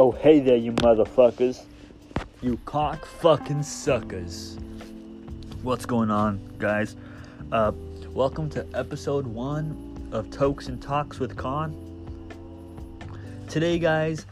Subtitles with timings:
[0.00, 1.64] Oh, hey there, you motherfuckers.
[2.40, 4.56] You cock fucking suckers.
[5.62, 6.94] What's going on, guys?
[7.50, 7.72] Uh,
[8.10, 11.74] welcome to episode one of Tokes and Talks with Khan.
[13.48, 14.24] Today, guys,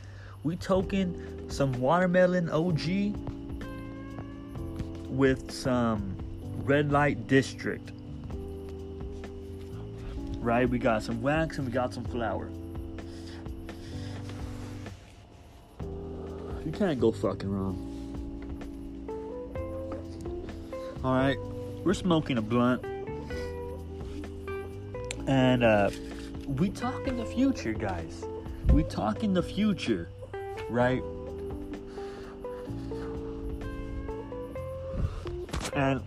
[0.45, 3.17] we token some watermelon OG
[5.11, 6.15] with some
[6.59, 7.91] red light district.
[10.39, 10.71] Right?
[10.71, 12.49] We got some wax and we got some flour.
[16.67, 17.79] You can't go fucking wrong.
[21.05, 21.39] Alright,
[21.85, 22.85] we're smoking a blunt.
[25.29, 25.91] And uh
[26.49, 28.25] we talk in the future, guys.
[28.73, 30.09] We talk in the future,
[30.69, 31.05] right?
[35.73, 36.01] And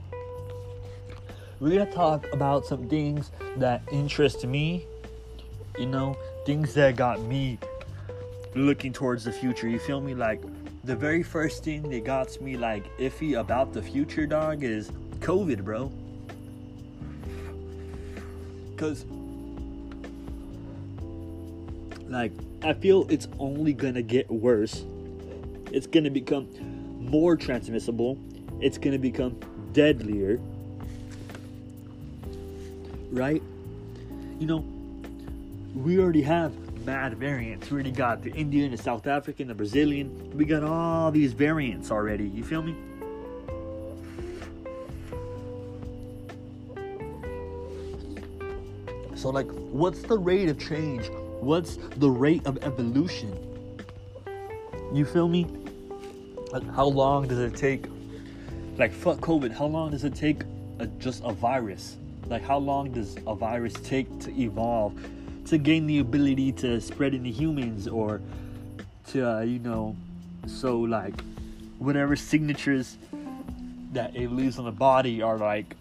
[1.61, 4.85] we're gonna talk about some things that interest me,
[5.77, 7.59] you know, things that got me
[8.55, 9.67] looking towards the future.
[9.67, 10.13] You feel me?
[10.13, 10.41] Like
[10.89, 15.63] the very first thing that got me like iffy about the future, dog, is COVID,
[15.63, 15.91] bro.
[18.75, 19.05] Cause
[22.07, 22.31] like
[22.63, 24.83] I feel it's only gonna get worse.
[25.71, 26.47] It's gonna become
[26.99, 28.17] more transmissible.
[28.59, 29.39] It's gonna become
[29.73, 30.39] deadlier.
[33.11, 33.43] Right?
[34.39, 34.65] You know,
[35.75, 36.51] we already have
[36.85, 37.69] mad variants.
[37.69, 40.31] We already got the Indian, the South African, the Brazilian.
[40.35, 42.27] We got all these variants already.
[42.27, 42.75] You feel me?
[49.15, 51.09] So, like, what's the rate of change?
[51.41, 53.37] What's the rate of evolution?
[54.93, 55.45] You feel me?
[56.51, 57.85] Like, how long does it take?
[58.77, 60.43] Like, fuck COVID, how long does it take
[60.79, 61.97] a, just a virus?
[62.27, 64.93] Like, how long does a virus take to evolve?
[65.49, 68.21] To gain the ability to spread into humans or
[69.07, 69.95] to uh, you know
[70.45, 71.19] so like
[71.79, 72.97] whatever signatures
[73.91, 75.75] that it leaves on the body are like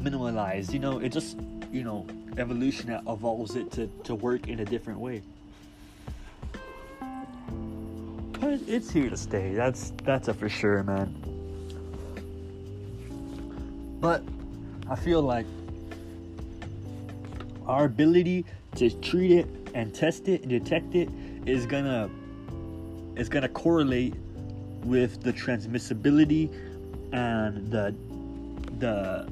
[0.00, 0.72] minimalized.
[0.72, 1.36] You know it just
[1.70, 2.06] you know
[2.38, 5.22] evolution that evolves it to, to work in a different way.
[8.40, 9.52] But it's here to stay.
[9.52, 11.14] That's that's a for sure man.
[14.00, 14.22] But
[14.90, 15.46] i feel like
[17.66, 18.44] our ability
[18.76, 21.08] to treat it and test it and detect it
[21.46, 22.10] is gonna
[23.16, 24.14] is gonna correlate
[24.84, 26.52] with the transmissibility
[27.12, 27.94] and the
[28.78, 29.28] the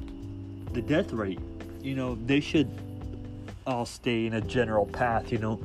[0.73, 1.39] the death rate.
[1.81, 2.69] You know, they should
[3.67, 5.59] all stay in a general path, you know.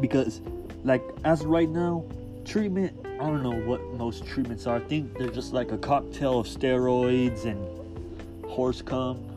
[0.00, 0.40] Because
[0.84, 2.04] like as right now,
[2.44, 4.76] treatment I don't know what most treatments are.
[4.76, 7.64] I think they're just like a cocktail of steroids and
[8.50, 9.31] horse cum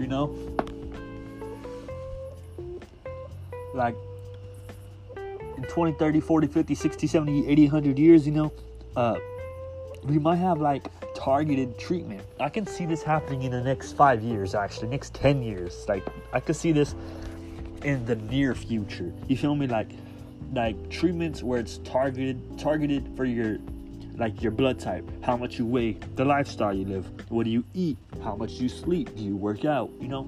[0.00, 0.34] you know?
[3.74, 3.96] Like
[5.56, 8.52] in 20, 30, 40, 50, 60, 70, 80, 100 years, you know,
[8.96, 9.16] uh,
[10.04, 12.22] we might have like targeted treatment.
[12.38, 15.86] I can see this happening in the next five years, actually, next 10 years.
[15.88, 16.94] Like, I could see this
[17.82, 19.12] in the near future.
[19.28, 19.66] You feel me?
[19.66, 19.90] Like,
[20.52, 23.58] like treatments where it's targeted, targeted for your
[24.16, 27.64] like your blood type, how much you weigh, the lifestyle you live, what do you
[27.74, 30.24] eat, how much you sleep, do you work out, you know?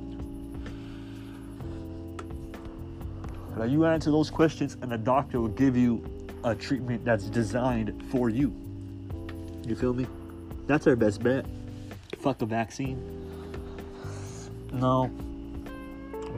[3.56, 6.04] Now you answer those questions and the doctor will give you
[6.44, 8.52] a treatment that's designed for you.
[9.66, 10.06] You feel me?
[10.66, 11.46] That's our best bet.
[12.18, 13.00] Fuck a vaccine.
[14.72, 15.10] No.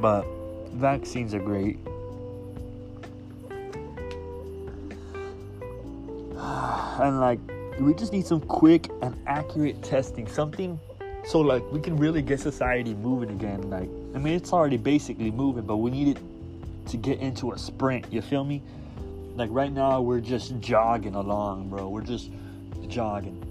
[0.01, 0.27] But
[0.73, 1.79] vaccines are great.
[6.99, 7.41] And like
[7.81, 10.79] we just need some quick and accurate testing something
[11.25, 15.31] so like we can really get society moving again like i mean it's already basically
[15.31, 16.23] moving but we need it
[16.89, 18.63] to get into a sprint you feel me?
[19.37, 22.31] Like right now we're just jogging along bro we're just
[22.89, 23.45] jogging.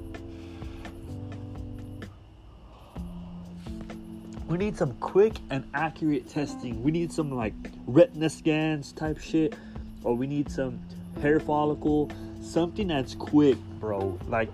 [4.47, 7.53] We need some quick and accurate testing we need some like
[7.85, 9.53] retina scans type shit
[10.03, 10.79] or we need some
[11.21, 12.11] hair follicle
[12.41, 14.17] something that's quick, bro.
[14.27, 14.49] Like,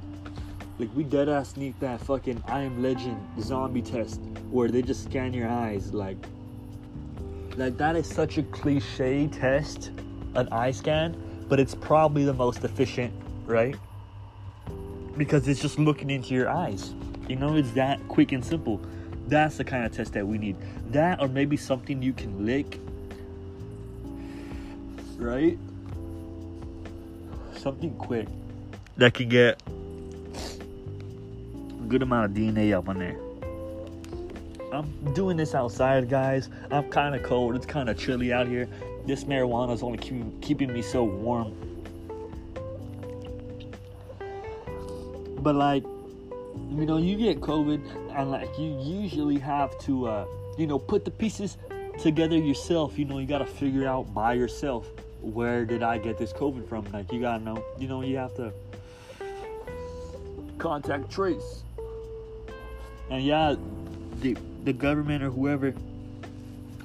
[0.79, 4.19] like we dead ass need that fucking I Am Legend zombie test
[4.49, 5.93] where they just scan your eyes.
[5.93, 6.17] Like,
[7.57, 9.91] like that is such a cliche test,
[10.35, 11.15] an eye scan,
[11.47, 13.13] but it's probably the most efficient,
[13.45, 13.75] right?
[15.17, 16.93] Because it's just looking into your eyes.
[17.27, 18.81] You know, it's that quick and simple.
[19.27, 20.57] That's the kind of test that we need.
[20.91, 22.79] That or maybe something you can lick.
[25.17, 25.57] Right?
[27.63, 28.27] Something quick
[28.97, 29.61] that can get
[30.45, 33.17] a good amount of DNA up on there.
[34.73, 36.49] I'm doing this outside, guys.
[36.71, 37.55] I'm kind of cold.
[37.55, 38.67] It's kind of chilly out here.
[39.05, 41.53] This marijuana is only keep, keeping me so warm.
[45.39, 50.25] But like, you know, you get COVID, and like you usually have to, uh,
[50.57, 51.57] you know, put the pieces
[51.99, 52.97] together yourself.
[52.97, 54.87] You know, you gotta figure out by yourself
[55.23, 56.85] where did I get this COVID from.
[56.91, 57.63] Like, you gotta know.
[57.79, 58.51] You know, you have to
[60.57, 61.63] contact trace.
[63.09, 63.55] And yeah,
[64.19, 65.73] the the government or whoever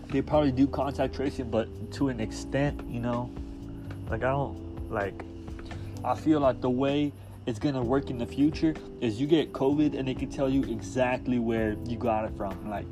[0.09, 3.31] they probably do contact tracing, but to an extent, you know.
[4.11, 5.25] Like I don't like.
[6.05, 7.13] I feel like the way
[7.47, 10.63] it's gonna work in the future is you get COVID and they can tell you
[10.65, 12.71] exactly where you got it from.
[12.71, 12.87] Like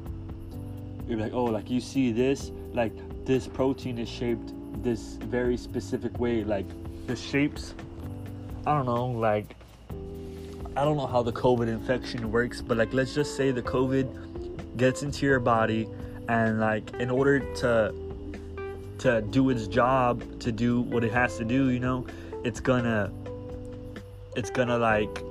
[1.08, 2.92] you're like, oh, like you see this, like
[3.24, 4.52] this protein is shaped
[4.82, 6.44] this very specific way.
[6.44, 6.66] Like
[7.06, 7.74] the shapes,
[8.66, 9.56] I don't know, like
[10.76, 14.76] I don't know how the COVID infection works, but like let's just say the COVID
[14.76, 15.88] gets into your body
[16.28, 17.94] and like in order to
[18.98, 22.06] to do its job, to do what it has to do, you know,
[22.44, 23.10] it's gonna
[24.36, 25.22] it's gonna like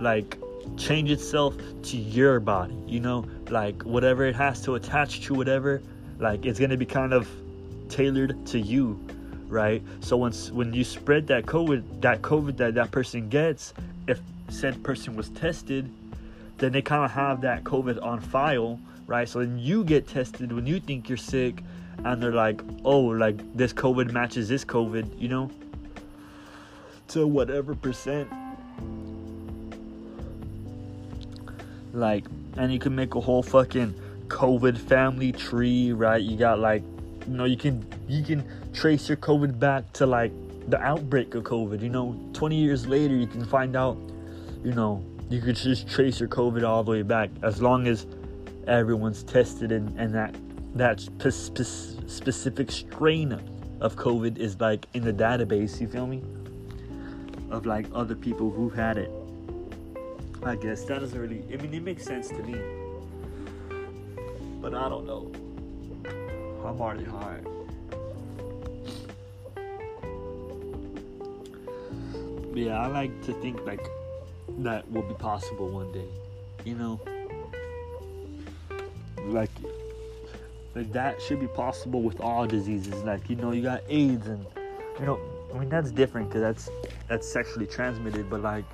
[0.00, 0.38] like
[0.76, 5.82] change itself to your body, you know, like whatever it has to attach to whatever,
[6.18, 7.28] like it's gonna be kind of
[7.88, 8.98] tailored to you,
[9.48, 9.82] right?
[10.00, 13.74] So once when you spread that COVID, that COVID that that person gets,
[14.06, 15.90] if said person was tested,
[16.58, 19.28] then they kind of have that COVID on file, right?
[19.28, 21.62] So then you get tested when you think you're sick,
[22.04, 25.50] and they're like, oh, like this COVID matches this COVID, you know,
[27.08, 28.28] to whatever percent.
[31.92, 32.24] Like,
[32.56, 33.94] and you can make a whole fucking
[34.28, 36.20] COVID family tree, right?
[36.20, 36.82] You got like,
[37.26, 40.32] you know, you can you can trace your COVID back to like
[40.68, 41.80] the outbreak of COVID.
[41.80, 43.96] You know, 20 years later, you can find out
[44.64, 48.06] you know, you could just trace your COVID all the way back as long as
[48.66, 50.34] everyone's tested and, and that
[50.74, 53.38] that spe- spe- specific strain
[53.80, 55.80] of COVID is like in the database.
[55.80, 56.22] You feel me?
[57.50, 59.10] Of like other people who had it.
[60.42, 61.44] I guess that doesn't really.
[61.52, 62.58] I mean, it makes sense to me,
[64.60, 65.30] but I don't know.
[66.64, 67.40] I'm already high.
[72.54, 73.86] Yeah, I like to think like
[74.58, 76.08] that will be possible one day.
[76.64, 77.00] You know,
[79.26, 79.50] like
[80.74, 83.02] like that should be possible with all diseases.
[83.02, 84.44] Like you know, you got AIDS, and
[85.00, 85.20] you know,
[85.54, 86.70] I mean that's different because that's
[87.08, 88.30] that's sexually transmitted.
[88.30, 88.64] But like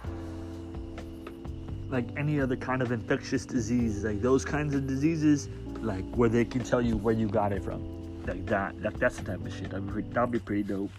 [1.89, 5.49] like any other kind of infectious disease, like those kinds of diseases,
[5.83, 7.83] like where they can tell you where you got it from,
[8.27, 8.81] like that.
[8.83, 9.71] Like that's the type of shit.
[9.71, 10.91] That'd be, that'd be pretty dope.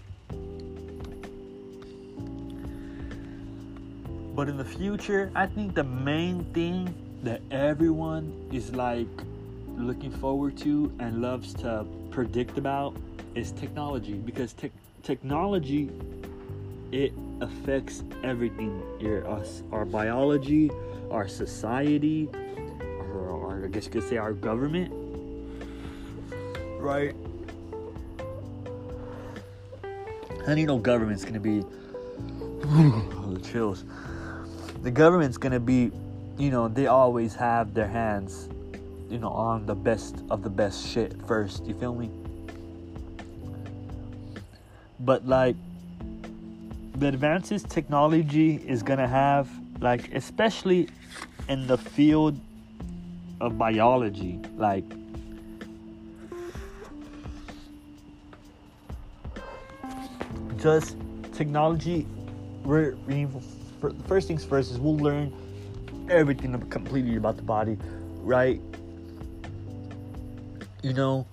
[4.35, 6.93] But in the future, I think the main thing
[7.23, 9.07] that everyone is like
[9.77, 12.95] looking forward to and loves to predict about
[13.35, 14.71] is technology because te-
[15.03, 15.89] technology
[16.91, 20.69] it affects everything your us our biology
[21.09, 22.29] our society
[23.71, 24.91] i guess you could say our government
[26.79, 27.15] right
[30.47, 31.63] and you know government's gonna be
[32.65, 33.85] oh, the chills
[34.81, 35.91] the government's gonna be,
[36.37, 38.49] you know, they always have their hands,
[39.09, 41.65] you know, on the best of the best shit first.
[41.65, 42.09] You feel me?
[44.99, 45.55] But like,
[46.95, 49.49] the advances technology is gonna have,
[49.79, 50.89] like, especially
[51.47, 52.39] in the field
[53.41, 54.85] of biology, like.
[60.57, 60.95] Just
[61.33, 62.05] technology,
[62.63, 63.27] we're we
[64.07, 65.33] first things first is we'll learn
[66.07, 67.77] everything completely about the body,
[68.19, 68.61] right?
[70.83, 71.25] You know,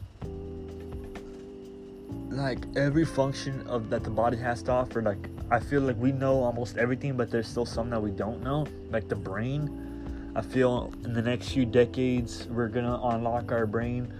[2.30, 5.02] like every function of that the body has to offer.
[5.02, 8.42] Like I feel like we know almost everything, but there's still some that we don't
[8.42, 8.66] know.
[8.90, 9.87] Like the brain.
[10.34, 14.12] I feel in the next few decades we're gonna unlock our brain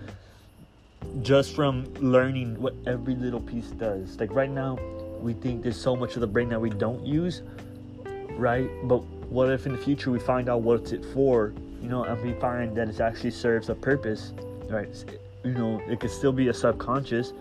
[1.22, 4.18] just from learning what every little piece does.
[4.18, 4.78] Like right now,
[5.20, 7.42] we think there's so much of the brain that we don't use,
[8.36, 8.68] right?
[8.84, 8.98] But
[9.30, 12.38] what if in the future we find out what's it for, you know, and we
[12.40, 14.32] find that it actually serves a purpose,
[14.68, 14.88] right?
[15.44, 17.32] You know, it could still be a subconscious,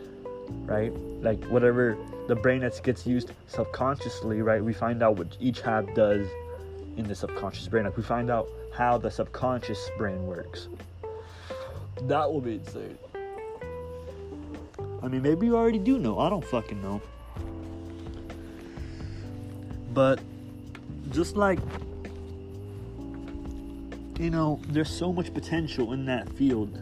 [0.66, 0.94] right?
[1.22, 1.98] Like whatever
[2.28, 4.64] the brain that gets used subconsciously, right?
[4.64, 6.28] We find out what each half does
[6.98, 7.86] in the subconscious brain.
[7.86, 10.68] Like we find out how the subconscious brain works.
[12.04, 12.98] That will be insane.
[15.02, 16.20] I mean, maybe you already do know.
[16.20, 17.02] I don't fucking know.
[19.94, 20.20] But
[21.12, 21.60] just like
[24.20, 26.80] you know, there's so much potential in that field.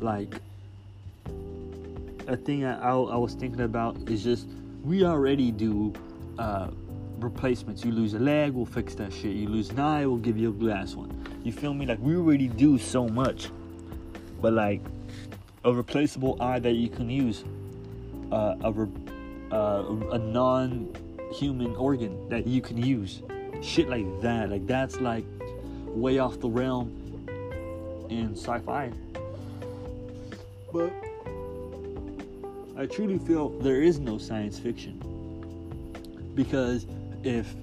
[0.00, 0.34] Like,
[2.26, 4.48] a thing I, I, I was thinking about is just
[4.82, 5.92] we already do
[6.38, 6.68] uh,
[7.22, 7.84] replacements.
[7.84, 9.36] You lose a leg, we'll fix that shit.
[9.36, 11.10] You lose an eye, we'll give you a glass one.
[11.44, 11.86] You feel me?
[11.86, 13.50] Like we already do so much,
[14.40, 14.80] but like
[15.64, 17.44] a replaceable eye that you can use,
[18.30, 18.88] uh, a re-
[19.50, 23.22] uh, a non-human organ that you can use,
[23.62, 24.50] shit like that.
[24.50, 25.24] Like that's like
[25.88, 26.90] way off the realm
[28.08, 28.92] in sci-fi.
[30.72, 30.92] But
[32.76, 34.98] I truly feel there is no science fiction
[36.34, 36.86] because
[37.24, 37.54] if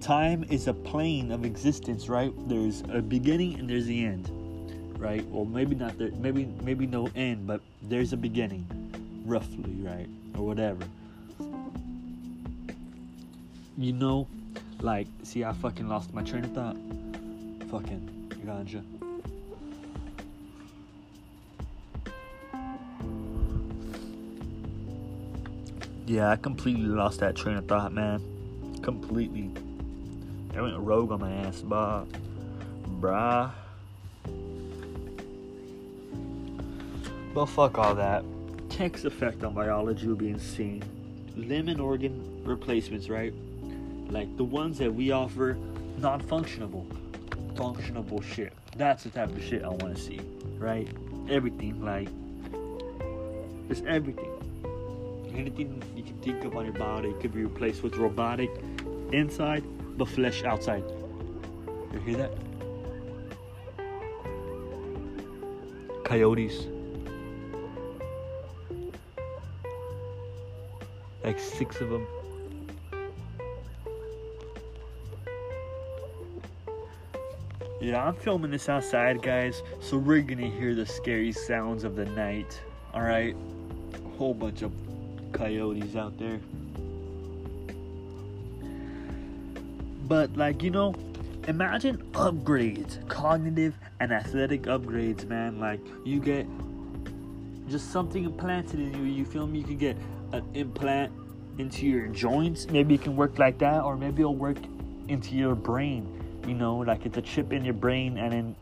[0.00, 2.32] time is a plane of existence, right?
[2.48, 4.30] There's a beginning and there's the end,
[4.98, 5.26] right?
[5.28, 8.66] Well, maybe not there, maybe maybe no end, but there's a beginning,
[9.26, 10.84] roughly, right, or whatever.
[13.78, 14.26] You know,
[14.80, 16.76] like, see, I fucking lost my train of thought.
[17.70, 18.82] Fucking ganja.
[26.06, 28.35] Yeah, I completely lost that train of thought, man.
[28.86, 29.50] Completely.
[30.56, 32.04] I went rogue on my ass, bah.
[33.00, 33.50] Bruh.
[37.34, 38.24] But fuck all that.
[38.68, 40.84] Tech's effect on biology would be insane.
[41.34, 43.34] Limb and organ replacements, right?
[44.08, 45.58] Like the ones that we offer,
[45.98, 46.86] non functionable.
[47.54, 48.52] Functionable shit.
[48.76, 50.20] That's the type of shit I want to see,
[50.58, 50.86] right?
[51.28, 52.08] Everything, like,
[53.68, 54.30] it's everything
[55.36, 58.50] anything you can think of on your body could be replaced with robotic
[59.12, 59.64] inside
[59.96, 60.84] but flesh outside.
[61.92, 62.32] You hear that?
[66.04, 66.66] Coyotes.
[71.24, 72.06] Like six of them.
[77.80, 82.04] Yeah, I'm filming this outside, guys, so we're gonna hear the scary sounds of the
[82.04, 82.60] night.
[82.94, 83.36] Alright?
[83.94, 84.72] A whole bunch of
[85.32, 86.40] coyotes out there.
[90.06, 90.94] But, like, you know,
[91.48, 95.58] imagine upgrades, cognitive and athletic upgrades, man.
[95.58, 96.46] Like, you get
[97.68, 99.12] just something implanted in you.
[99.12, 99.58] You feel me?
[99.60, 99.96] You can get
[100.32, 101.12] an implant
[101.58, 102.68] into your joints.
[102.68, 104.58] Maybe it can work like that, or maybe it'll work
[105.08, 106.12] into your brain.
[106.46, 108.56] You know, like it's a chip in your brain, and then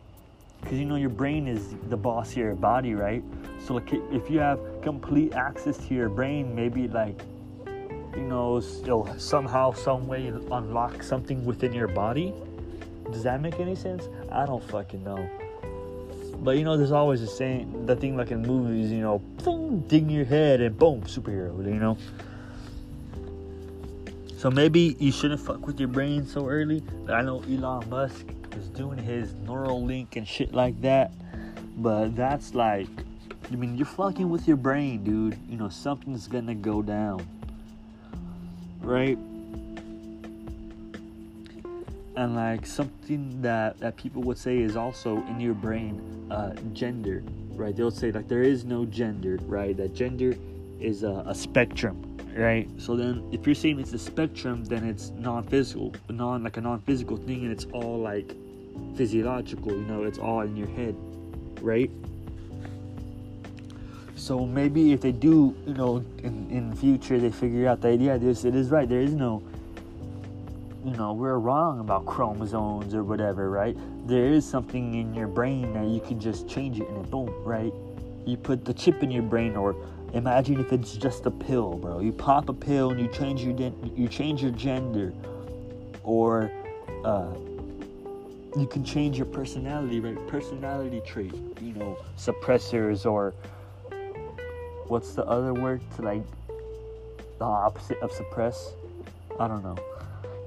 [0.63, 3.23] because you know your brain is the boss of your body, right?
[3.67, 7.21] So like if you have complete access to your brain, maybe like
[8.17, 12.33] you know you'll somehow, some way unlock something within your body.
[13.13, 14.09] Does that make any sense?
[14.31, 15.29] I don't fucking know.
[16.39, 19.81] But you know, there's always the same the thing like in movies, you know, boom,
[19.89, 21.97] ding your head and boom, superhero, you know.
[24.37, 26.83] So maybe you shouldn't fuck with your brain so early.
[27.09, 31.13] I know Elon Musk is doing his Neuralink and shit like that.
[31.79, 32.89] But that's like,
[33.51, 35.39] I mean, you're fucking with your brain, dude.
[35.49, 37.27] You know, something's gonna go down.
[38.85, 39.19] Right?
[42.17, 47.25] And like something that, that people would say is also in your brain, uh, gender,
[47.57, 47.75] right?
[47.75, 49.77] They'll say like there is no gender, right?
[49.77, 50.35] That gender
[50.81, 52.69] is a, a spectrum, right?
[52.79, 57.17] So then, if you're saying it's a spectrum, then it's non-physical, non like a non-physical
[57.17, 58.33] thing, and it's all like
[58.97, 59.73] physiological.
[59.73, 60.95] You know, it's all in your head,
[61.61, 61.91] right?
[64.25, 68.01] So maybe if they do, you know, in in the future they figure out that
[68.01, 68.89] yeah, this it is right.
[68.89, 69.43] There is no,
[70.83, 73.77] you know, we're wrong about chromosomes or whatever, right?
[74.07, 77.29] There is something in your brain that you can just change it and it boom,
[77.45, 77.75] right?
[78.25, 79.77] You put the chip in your brain, or
[80.15, 82.01] imagine if it's just a pill, bro.
[82.01, 83.55] You pop a pill and you change your
[83.95, 85.13] you change your gender,
[86.03, 86.51] or
[87.05, 87.35] uh,
[88.57, 90.17] you can change your personality, right?
[90.29, 93.35] Personality trait, you know, suppressors or
[94.89, 96.23] what's the other word to like
[97.39, 98.73] the opposite of suppress?
[99.39, 99.77] I don't know.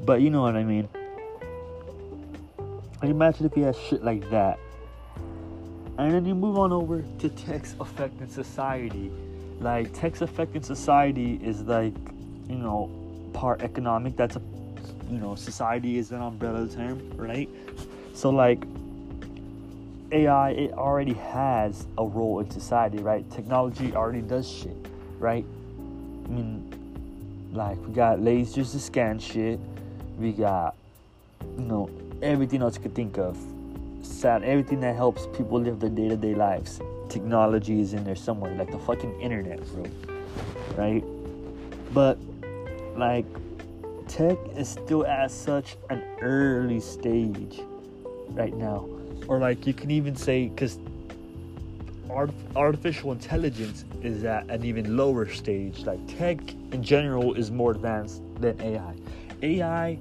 [0.05, 0.87] But you know what I mean.
[3.03, 4.59] Imagine if you had shit like that.
[5.97, 9.11] And then you move on over to tech's affecting society.
[9.59, 11.95] Like tech's affecting society is like,
[12.47, 12.91] you know,
[13.33, 14.15] part economic.
[14.15, 14.41] That's a
[15.09, 17.49] you know, society is an umbrella term, right?
[18.13, 18.63] So like
[20.11, 23.29] AI, it already has a role in society, right?
[23.31, 24.75] Technology already does shit,
[25.19, 25.45] right?
[26.25, 29.59] I mean, like we got lasers to scan shit.
[30.17, 30.75] We got,
[31.57, 31.89] you know,
[32.21, 33.37] everything else you could think of.
[34.01, 36.79] Sad, everything that helps people live their day-to-day lives.
[37.09, 39.85] Technology is in there somewhere, like the fucking internet, bro.
[40.75, 41.03] Right?
[41.93, 42.17] But
[42.95, 43.25] like
[44.07, 47.59] tech is still at such an early stage
[48.29, 48.87] right now.
[49.27, 50.77] Or like you can even say because
[52.09, 55.79] art, artificial intelligence is at an even lower stage.
[55.79, 56.39] Like tech
[56.71, 58.93] in general is more advanced than ai
[59.43, 59.97] ai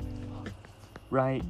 [1.11, 1.43] right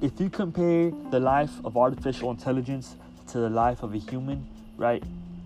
[0.00, 5.02] if you compare the life of artificial intelligence to the life of a human right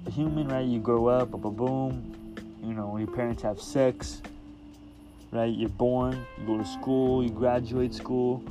[0.06, 4.20] a human right you grow up boom, you know your parents have sex
[5.30, 8.42] right you're born you go to school you graduate school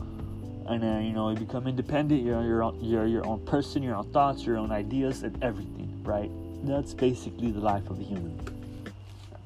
[0.68, 2.24] and then you know you become independent.
[2.24, 6.32] You're your you're your own person your own thoughts your own ideas and everything right?
[6.64, 8.40] That's basically the life of a human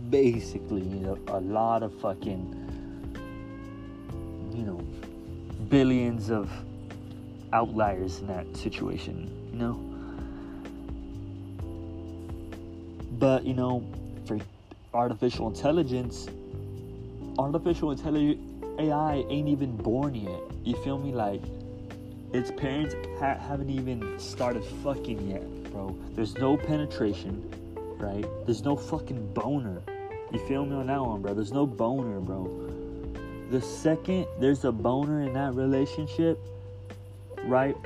[0.10, 2.40] basically you know a lot of fucking
[4.54, 4.78] you know
[5.70, 6.52] billions of
[7.54, 9.74] outliers in that situation you know?
[13.14, 13.84] But you know
[14.26, 14.40] for
[14.94, 16.28] artificial intelligence
[17.40, 18.42] artificial intelligence
[18.78, 20.42] AI ain't even born yet.
[20.66, 21.12] You feel me?
[21.14, 21.44] Like,
[22.34, 25.96] its parents ha- haven't even started fucking yet, bro.
[26.16, 27.54] There's no penetration,
[28.00, 28.26] right?
[28.46, 29.84] There's no fucking boner.
[30.34, 31.36] You feel me on that one, bro?
[31.36, 32.66] There's no boner, bro.
[33.52, 36.40] The second there's a boner in that relationship,
[37.44, 37.78] right?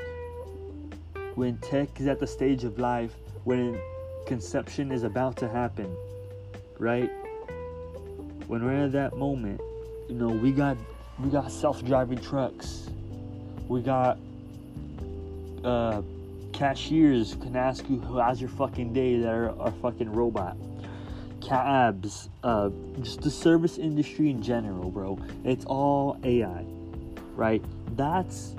[1.35, 3.77] When tech is at the stage of life, when
[4.25, 5.93] conception is about to happen,
[6.77, 7.11] right?
[8.47, 9.59] When we're at that moment,
[10.07, 10.77] you know, we got
[11.19, 12.89] we got self-driving trucks.
[13.67, 14.17] We got
[15.63, 16.01] uh,
[16.53, 20.57] cashiers can ask you how's your fucking day that are, are fucking robot.
[21.41, 22.69] Cabs, uh,
[23.01, 25.17] just the service industry in general, bro.
[25.43, 26.65] It's all AI,
[27.35, 27.63] right?
[27.95, 28.55] That's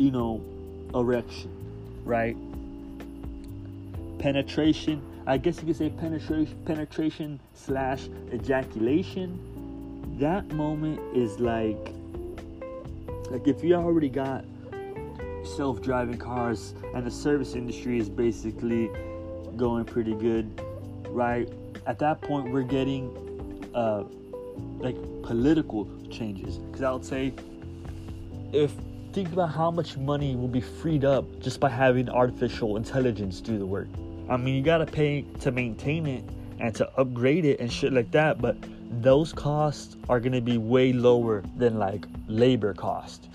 [0.00, 0.42] you know,
[0.94, 1.50] erection,
[2.04, 2.36] right?
[4.18, 5.02] Penetration.
[5.26, 9.49] I guess you could say penetration, penetration slash ejaculation
[10.20, 11.92] that moment is like
[13.30, 14.44] like if you already got
[15.44, 18.90] self-driving cars and the service industry is basically
[19.56, 20.48] going pretty good
[21.10, 21.48] right?
[21.86, 23.10] At that point we're getting
[23.74, 24.04] uh
[24.78, 26.58] like political changes.
[26.58, 27.32] Because i would say
[28.52, 28.72] if
[29.12, 33.58] think about how much money will be freed up just by having artificial intelligence do
[33.58, 33.88] the work.
[34.28, 36.24] I mean you gotta pay to maintain it
[36.58, 38.56] and to upgrade it and shit like that but
[38.90, 43.28] those costs are gonna be way lower than like labor cost.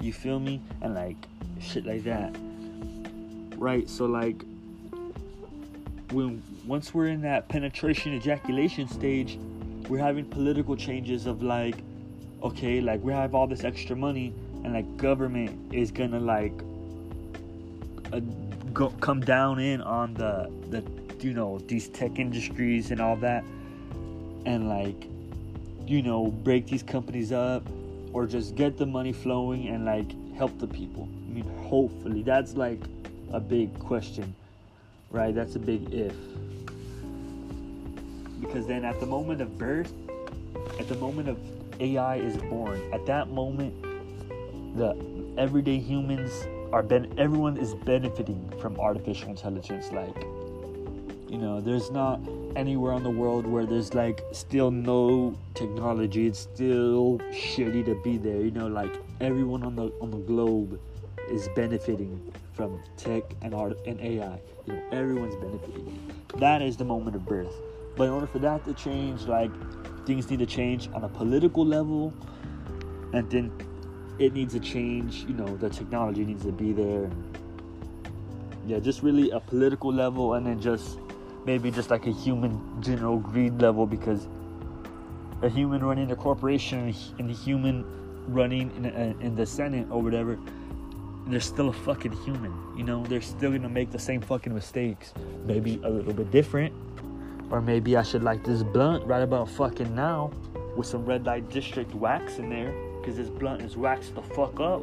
[0.00, 0.60] You feel me?
[0.80, 1.16] And like
[1.60, 2.34] shit like that.
[3.56, 3.88] Right?
[3.88, 4.42] So like
[6.12, 9.38] when once we're in that penetration ejaculation stage,
[9.88, 11.76] we're having political changes of like,
[12.42, 14.32] okay, like we have all this extra money
[14.64, 16.54] and like government is gonna like
[18.12, 18.20] uh,
[18.72, 20.82] go, come down in on the the
[21.24, 23.44] you know these tech industries and all that
[24.44, 25.08] and like
[25.86, 27.66] you know break these companies up
[28.12, 31.08] or just get the money flowing and like help the people.
[31.28, 32.22] I mean hopefully.
[32.22, 32.80] That's like
[33.32, 34.34] a big question
[35.12, 35.34] right?
[35.34, 36.16] That's a big if.
[38.40, 39.92] Because then at the moment of birth
[40.80, 41.38] at the moment of
[41.80, 43.74] ai is born at that moment
[44.76, 44.94] the
[45.38, 49.92] everyday humans are ben everyone is benefiting from artificial intelligence.
[49.92, 50.16] Like
[51.28, 52.20] you know, there's not
[52.56, 56.26] anywhere in the world where there's like still no technology.
[56.26, 58.40] It's still shitty to be there.
[58.40, 60.80] You know, like everyone on the on the globe
[61.28, 64.40] is benefiting from tech and art and AI.
[64.66, 66.12] You know, everyone's benefiting.
[66.36, 67.54] That is the moment of birth.
[67.96, 69.50] But in order for that to change, like
[70.06, 72.12] things need to change on a political level,
[73.12, 73.52] and then
[74.18, 75.24] it needs to change.
[75.24, 77.10] You know, the technology needs to be there.
[78.66, 80.98] Yeah, just really a political level, and then just
[81.44, 84.28] maybe just like a human general greed level because
[85.42, 87.84] a human running a corporation and a human
[88.28, 90.38] running in, a, in the Senate or whatever,
[91.26, 92.52] they're still a fucking human.
[92.76, 95.12] You know, they're still gonna make the same fucking mistakes.
[95.44, 96.72] Maybe a little bit different.
[97.50, 100.30] Or maybe I should like this blunt right about fucking now
[100.76, 104.58] with some red light district wax in there because this blunt is waxed the fuck
[104.60, 104.80] up.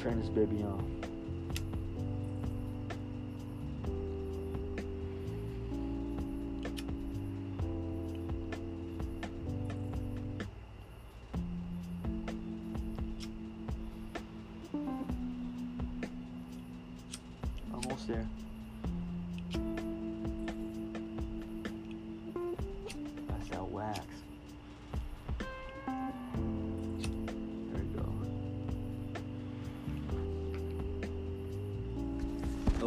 [0.00, 0.99] Turn this baby on.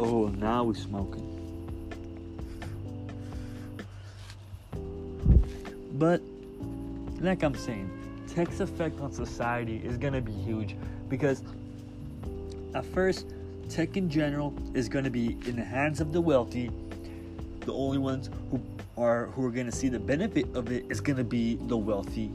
[0.06, 1.24] Oh, now we're smoking.
[5.94, 6.20] But
[7.22, 7.88] like I'm saying,
[8.28, 10.76] tech's effect on society is gonna be huge
[11.08, 11.42] because
[12.74, 13.32] at first,
[13.70, 16.70] tech in general is gonna be in the hands of the wealthy.
[17.60, 18.60] The only ones who
[18.98, 22.30] are who are gonna see the benefit of it is gonna be the wealthy,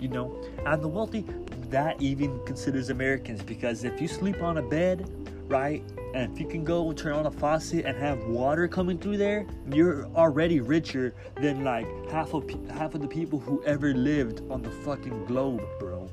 [0.00, 0.36] you know.
[0.66, 1.24] And the wealthy,
[1.70, 5.08] that even considers Americans because if you sleep on a bed,
[5.46, 9.16] right, and if you can go turn on a faucet and have water coming through
[9.16, 14.40] there, you're already richer than like half of half of the people who ever lived
[14.48, 16.08] on the fucking globe, bro.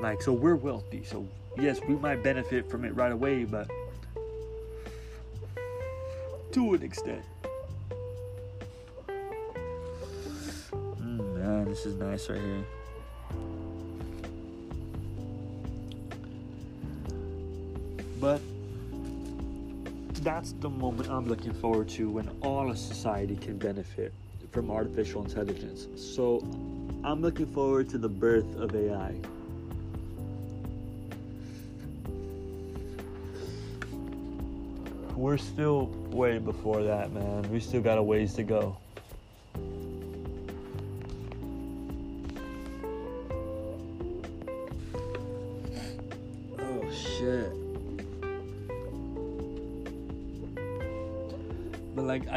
[0.00, 1.02] Like, so we're wealthy.
[1.02, 1.26] So
[1.58, 3.68] yes, we might benefit from it right away, but
[6.52, 7.24] to an extent.
[11.02, 12.64] Mm, man, this is nice right here.
[20.46, 24.14] That's the moment I'm looking forward to when all of society can benefit
[24.52, 25.88] from artificial intelligence.
[26.00, 26.38] So
[27.02, 29.16] I'm looking forward to the birth of AI.
[35.16, 37.50] We're still way before that, man.
[37.50, 38.76] We still got a ways to go.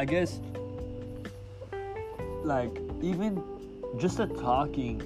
[0.00, 0.40] I guess
[2.42, 3.44] like even
[3.98, 4.96] just the talking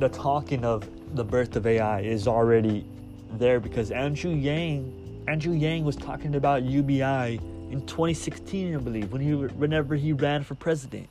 [0.00, 2.84] the talking of the birth of AI is already
[3.34, 7.38] there because Andrew Yang Andrew Yang was talking about UBI
[7.70, 11.08] in 2016, I believe, when he whenever he ran for president.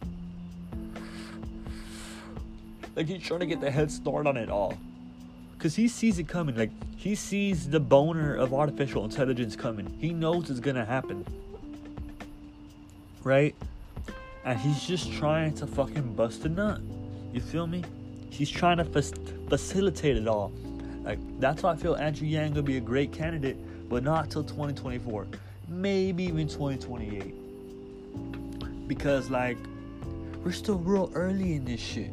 [2.98, 4.78] Like he's trying to get the head start on it all.
[5.58, 6.58] Cause he sees it coming.
[6.58, 9.88] Like he sees the boner of artificial intelligence coming.
[10.02, 11.26] He knows it's gonna happen.
[13.24, 13.56] Right?
[14.46, 16.82] And he's just trying to fucking bust a nut.
[17.32, 17.84] You feel me?
[18.30, 20.52] He's trying to facilitate it all.
[21.04, 23.58] Like that's why I feel Andrew Yang will be a great candidate
[23.90, 25.28] but not till 2024,
[25.68, 28.88] maybe even 2028.
[28.88, 29.58] Because like
[30.44, 32.12] we're still real early in this shit.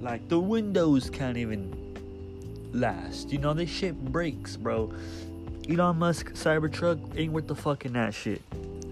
[0.00, 1.74] Like the windows can't even
[2.72, 3.32] last.
[3.32, 4.92] You know, this shit breaks, bro.
[5.68, 8.40] Elon Musk Cybertruck ain't worth the fucking that shit.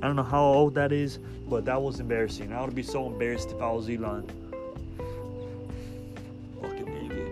[0.02, 2.52] I don't know how old that is, but that was embarrassing.
[2.52, 4.28] I would be so embarrassed if I was Elon.
[6.60, 7.22] Fucking baby.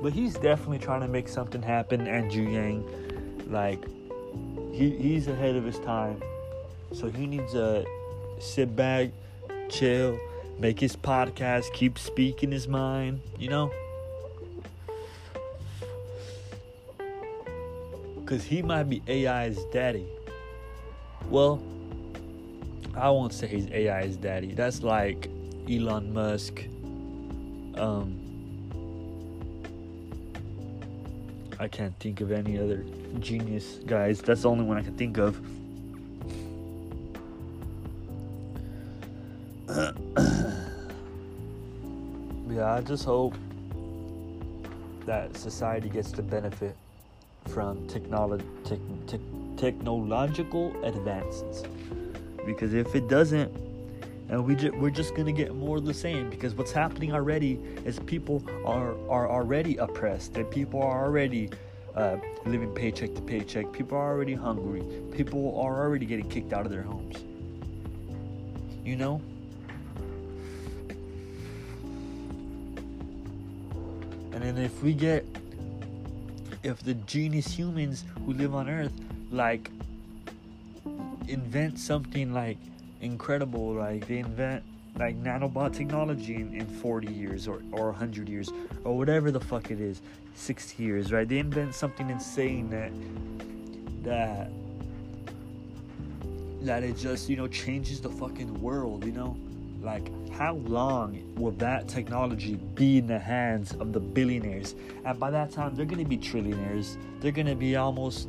[0.00, 2.06] But he's definitely trying to make something happen.
[2.06, 2.84] Andrew Yang,
[3.50, 3.82] like
[4.72, 6.22] he he's ahead of his time,
[6.92, 7.84] so he needs to
[8.38, 9.10] sit back,
[9.68, 10.18] chill,
[10.58, 13.20] make his podcast, keep speaking his mind.
[13.38, 13.72] You know.
[18.26, 20.06] Cause he might be AI's daddy.
[21.28, 21.62] Well,
[22.94, 24.54] I won't say he's AI's daddy.
[24.54, 25.30] That's like
[25.68, 26.64] Elon Musk,
[27.76, 28.18] um,
[31.58, 32.84] I can't think of any other
[33.20, 34.20] genius guys.
[34.20, 35.40] That's the only one I can think of.
[42.50, 43.36] yeah, I just hope
[45.06, 46.76] that society gets to benefit
[47.48, 49.20] from technology, te- te-
[49.56, 51.64] technological advances.
[52.44, 53.52] Because if it doesn't,
[54.28, 57.60] and we ju- we're just gonna get more of the same because what's happening already
[57.84, 61.50] is people are are already oppressed and people are already
[61.94, 63.70] uh, living paycheck to paycheck.
[63.72, 64.82] People are already hungry.
[65.12, 67.16] People are already getting kicked out of their homes.
[68.84, 69.20] You know.
[74.32, 75.26] And then if we get
[76.62, 78.92] if the genius humans who live on earth
[79.30, 79.70] like
[81.28, 82.58] invent something like
[83.00, 83.72] incredible.
[83.74, 84.62] Like they invent
[84.96, 88.50] like nanobot technology in, in 40 years or, or 100 years
[88.84, 90.02] or whatever the fuck it is
[90.34, 92.92] 60 years right they invent something insane that
[94.04, 94.50] that
[96.60, 99.34] that it just you know changes the fucking world you know
[99.82, 105.30] like how long will that technology be in the hands of the billionaires and by
[105.30, 108.28] that time they're gonna be trillionaires they're gonna be almost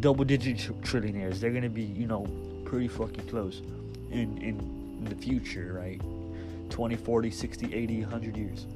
[0.00, 2.26] double digit trillionaires they're gonna be you know
[2.66, 3.62] pretty fucking close
[4.10, 4.58] in, in,
[4.98, 6.00] in the future, right?
[6.70, 8.66] 20, 40, 60, 80, 100 years.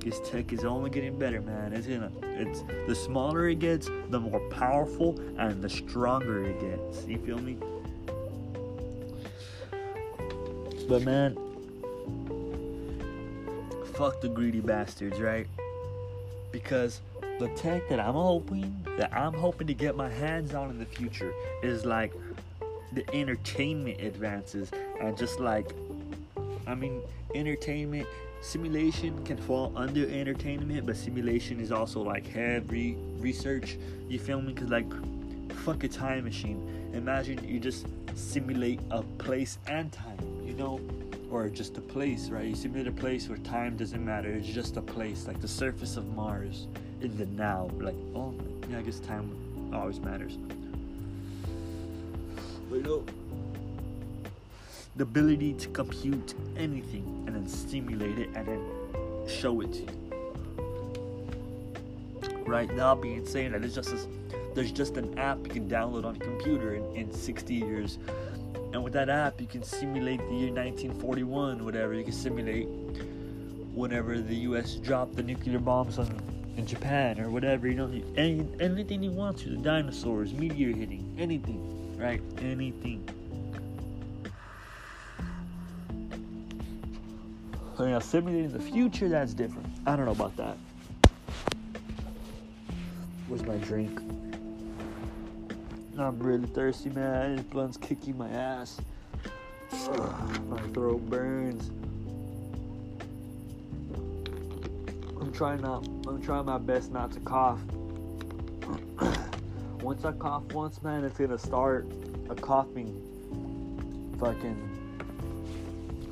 [0.00, 1.72] This tech is only getting better, man.
[1.72, 7.06] It's gonna it's the smaller it gets, the more powerful and the stronger it gets.
[7.06, 7.56] You feel me?
[10.88, 11.36] But man,
[13.94, 15.46] fuck the greedy bastards, right?
[16.50, 17.00] Because
[17.38, 20.84] the tech that I'm hoping that I'm hoping to get my hands on in the
[20.84, 22.12] future is like
[22.92, 24.70] the entertainment advances
[25.00, 25.72] and just like
[26.70, 27.02] I mean
[27.34, 28.06] entertainment
[28.42, 33.76] simulation can fall under entertainment but simulation is also like heavy research.
[34.08, 34.52] You feel me?
[34.52, 34.86] Because like
[35.64, 36.90] fuck a time machine.
[36.94, 40.80] Imagine you just simulate a place and time you know?
[41.28, 42.46] Or just a place right?
[42.46, 44.30] You simulate a place where time doesn't matter.
[44.30, 46.68] It's just a place like the surface of mars
[47.00, 47.68] in the now.
[47.80, 48.32] Like oh
[48.70, 49.28] yeah i guess time
[49.74, 50.38] always matters.
[52.68, 53.04] But you know
[54.96, 58.64] the ability to compute anything and then simulate it and then
[59.28, 59.88] show it to you.
[62.46, 64.08] Right now, being saying that there's just this,
[64.54, 67.98] there's just an app you can download on your computer in, in 60 years,
[68.72, 71.94] and with that app you can simulate the year 1941, whatever.
[71.94, 72.66] You can simulate
[73.74, 74.74] whenever the U.S.
[74.74, 76.20] dropped the nuclear bombs on
[76.56, 77.68] in Japan or whatever.
[77.68, 79.50] You know, any, anything you want to.
[79.50, 82.20] The dinosaurs, meteor hitting, anything, right?
[82.40, 83.08] Anything.
[87.80, 89.66] You know, simulating the future, that's different.
[89.86, 90.58] I don't know about that.
[93.26, 93.98] Where's my drink?
[95.98, 97.36] I'm really thirsty, man.
[97.36, 98.80] This blunt's kicking my ass.
[99.72, 101.68] My throat burns.
[105.20, 105.86] I'm trying not.
[106.06, 107.60] I'm trying my best not to cough.
[109.80, 111.86] once I cough once, man, it's gonna start
[112.28, 112.92] a coughing,
[114.18, 114.68] fucking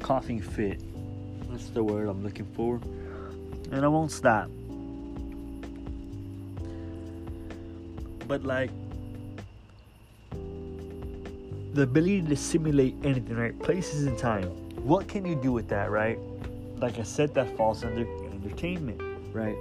[0.01, 0.88] coughing fit.
[1.59, 2.77] That's the word I'm looking for.
[3.73, 4.49] And I won't stop.
[8.29, 8.71] But like
[11.75, 13.59] the ability to simulate anything, right?
[13.59, 14.45] Places and time.
[14.85, 16.17] What can you do with that, right?
[16.77, 19.57] Like I said, that falls under entertainment, right?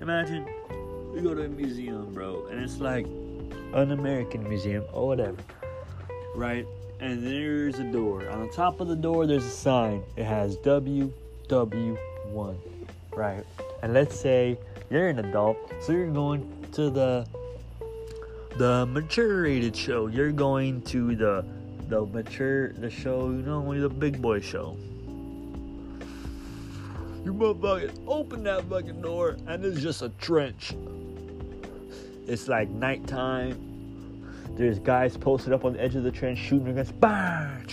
[0.00, 0.46] Imagine
[1.12, 3.04] we go to a museum, bro, and it's like
[3.74, 5.36] an American museum or whatever,
[6.34, 6.66] right?
[7.00, 8.28] And there's a door.
[8.30, 10.02] On the top of the door, there's a sign.
[10.16, 12.56] It has WW1,
[13.14, 13.44] right?
[13.82, 14.58] And let's say
[14.90, 17.26] you're an adult, so you're going to the
[18.56, 20.06] the mature rated show.
[20.06, 21.44] You're going to the
[21.88, 24.76] the mature the show, you know, the big boy show.
[27.24, 30.74] You motherfuckers open that fucking door and it's just a trench.
[32.26, 33.75] It's like nighttime.
[34.50, 37.66] There's guys posted up on the edge of the trench shooting against bang,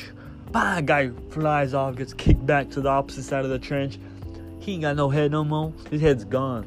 [0.51, 0.85] bang.
[0.85, 3.99] Guy flies off, gets kicked back to the opposite side of the trench.
[4.59, 5.73] He ain't got no head no more.
[5.89, 6.65] His head's gone.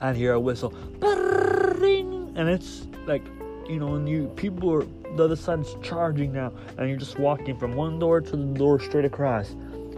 [0.00, 0.72] I hear a whistle,
[1.02, 3.24] and it's like,
[3.68, 7.56] you know, and you people are the other side's charging now, and you're just walking
[7.58, 9.50] from one door to the door straight across,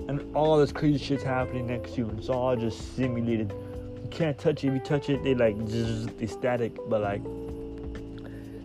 [0.09, 2.14] and all this crazy shit's happening next to you.
[2.16, 3.53] It's all just simulated.
[4.03, 4.68] You can't touch it.
[4.68, 7.20] If you touch it, they like they static, but like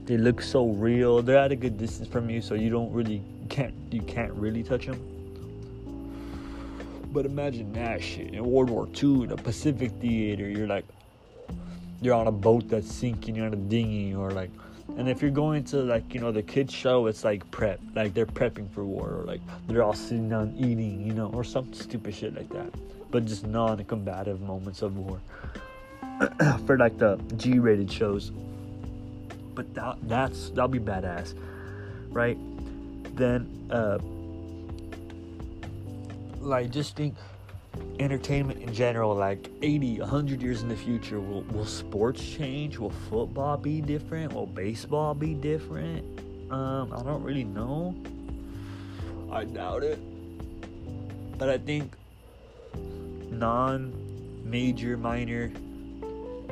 [0.05, 1.21] they look so real.
[1.21, 4.63] They're at a good distance from you, so you don't really can't you can't really
[4.63, 4.99] touch them.
[7.11, 10.49] But imagine that shit in World War II, in a Pacific theater.
[10.49, 10.85] You're like,
[12.01, 14.51] you're on a boat that's sinking, you're on a dinghy, or like,
[14.97, 18.13] and if you're going to like, you know, the kids show, it's like prep, like
[18.13, 21.73] they're prepping for war, or like they're all sitting down eating, you know, or some
[21.73, 22.69] stupid shit like that.
[23.11, 25.21] But just non-combative moments of war
[26.65, 28.31] for like the G-rated shows.
[29.55, 31.33] But that that's that'll be badass,
[32.09, 32.37] right?
[33.15, 33.99] Then, uh,
[36.41, 37.15] like just think
[37.99, 42.77] entertainment in general like 80 100 years in the future will, will sports change?
[42.77, 44.33] Will football be different?
[44.33, 46.03] Will baseball be different?
[46.51, 47.95] Um i don't really know.
[49.31, 49.99] I doubt it.
[51.37, 51.95] But i think
[53.29, 53.93] non
[54.43, 55.51] major minor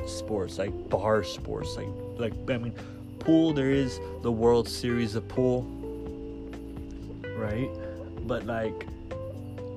[0.06, 1.88] sports like bar sports like
[2.18, 2.74] like i mean
[3.20, 5.64] pool there is the world series of pool
[7.38, 7.70] right
[8.26, 8.88] but like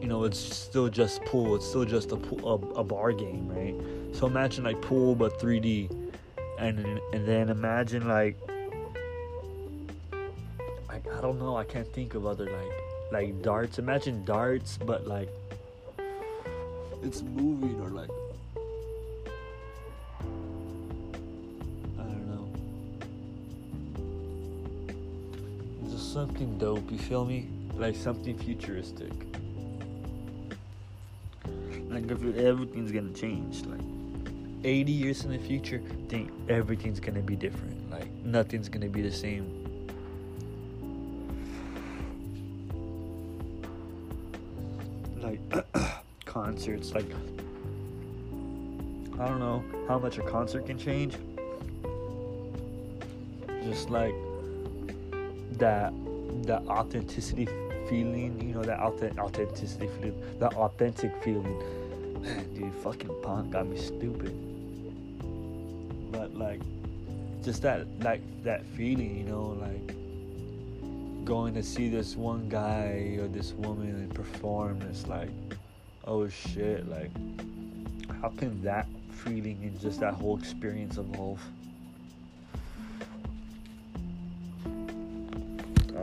[0.00, 1.56] you know, it's still just pool.
[1.56, 3.74] It's still just a pool, a, a bar game, right?
[4.14, 5.90] So imagine like pool but 3D,
[6.58, 6.78] and
[7.12, 8.36] and then imagine like,
[10.88, 12.72] like I don't know, I can't think of other like
[13.10, 13.78] like darts.
[13.78, 15.28] Imagine darts, but like
[17.02, 18.10] it's moving or like
[26.16, 26.90] something dope.
[26.90, 27.50] You feel me?
[27.74, 29.12] Like something futuristic
[31.90, 33.80] like if everything's gonna change like
[34.64, 39.12] 80 years in the future think everything's gonna be different like nothing's gonna be the
[39.12, 39.44] same
[45.22, 45.40] like
[46.24, 47.06] concerts like
[49.18, 51.16] I don't know how much a concert can change.
[53.64, 54.14] Just like
[55.52, 55.94] that
[56.46, 57.46] that authenticity
[57.88, 61.58] feeling, you know, that authenticity feeling, that authentic feeling.
[62.22, 64.34] Man, dude, fucking punk got me stupid.
[66.10, 66.60] But like,
[67.42, 69.94] just that, like that feeling, you know, like
[71.24, 74.80] going to see this one guy or this woman and perform.
[74.82, 75.30] It's like,
[76.04, 77.10] oh shit, like,
[78.20, 81.42] how can that feeling and just that whole experience evolve?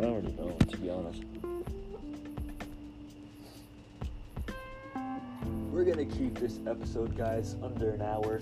[0.03, 1.23] I really know, to be honest.
[5.71, 8.41] We're gonna keep this episode, guys, under an hour.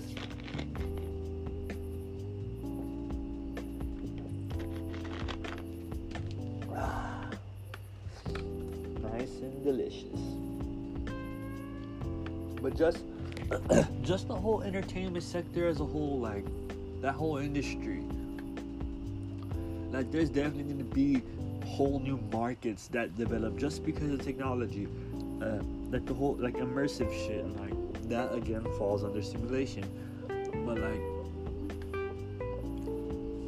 [9.02, 10.20] nice and delicious.
[12.60, 13.04] But just
[14.02, 16.44] just the whole entertainment sector as a whole, like
[17.02, 18.02] that whole industry.
[19.92, 21.22] Like there's definitely gonna be
[21.72, 24.86] whole new markets that develop just because of technology.
[25.40, 25.58] Uh,
[25.90, 29.84] like the whole like immersive shit, like that again falls under simulation.
[30.66, 31.00] But like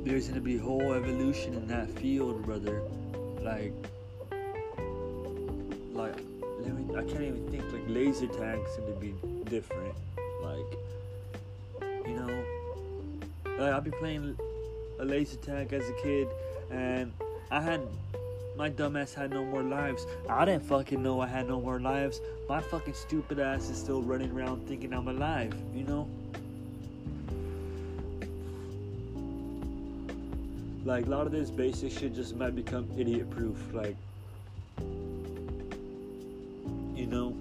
[0.06, 2.80] there's gonna be whole evolution in that field, brother.
[3.42, 3.74] Like
[5.92, 6.16] like
[6.60, 9.14] let me, I can't even think like laser tag's gonna be
[9.50, 9.94] different.
[10.42, 10.78] Like
[12.06, 12.44] you know,
[13.58, 14.36] like I'll be playing
[14.98, 16.28] a laser tag as a kid,
[16.70, 17.12] and
[17.50, 17.86] I had
[18.56, 20.06] my dumbass had no more lives.
[20.28, 22.20] I didn't fucking know I had no more lives.
[22.48, 26.08] My fucking stupid ass is still running around thinking I'm alive, you know?
[30.84, 33.56] Like, a lot of this basic shit just might become idiot proof.
[33.72, 33.96] Like,
[36.94, 37.34] you know?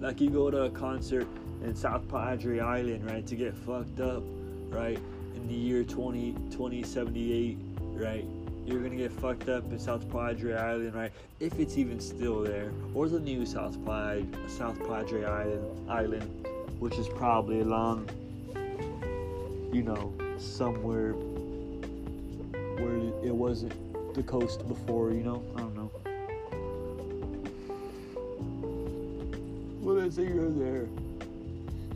[0.00, 1.26] Like, you go to a concert
[1.62, 4.22] in South Padre Island, right, to get fucked up,
[4.68, 4.98] right,
[5.36, 7.56] in the year 20, 2078,
[7.94, 8.24] right?
[8.68, 11.10] You're gonna get fucked up in South Padre Island, right?
[11.40, 16.46] If it's even still there, or the new South Padre, South Padre Island, island,
[16.78, 18.10] which is probably along,
[19.72, 23.72] you know, somewhere where it wasn't
[24.14, 25.42] the coast before, you know.
[25.56, 25.90] I don't know.
[29.80, 30.86] Well, let's say you're there,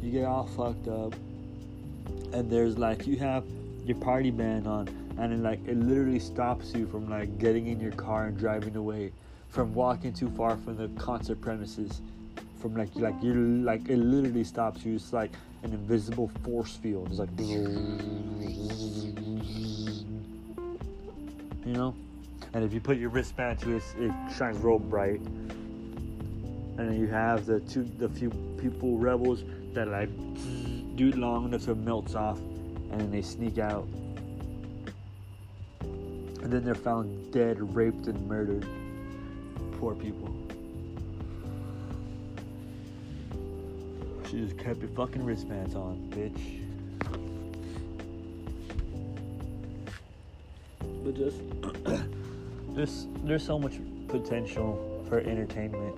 [0.03, 1.13] you get all fucked up,
[2.33, 3.45] and there's like you have
[3.85, 4.89] your party band on
[5.23, 8.75] and it like it literally stops you from like getting in your car and driving
[8.75, 9.13] away
[9.49, 12.01] from walking too far from the concert premises
[12.61, 14.97] from like like you're like it literally stops you.
[14.97, 15.31] It's like
[15.63, 17.07] an invisible force field.
[17.09, 17.29] It's like
[21.65, 21.95] you know?
[22.53, 25.21] And if you put your wristband to it it shines real bright.
[25.21, 28.31] And then you have the two the few
[28.61, 30.11] people rebels that like
[30.97, 32.39] do it long enough so it melts off
[32.91, 33.87] and then they sneak out
[36.53, 38.67] and then they're found dead, raped, and murdered.
[39.79, 40.29] Poor people.
[44.29, 46.61] She just kept your fucking wristbands on, bitch.
[51.03, 51.41] But just
[52.75, 55.97] there's there's so much potential for entertainment.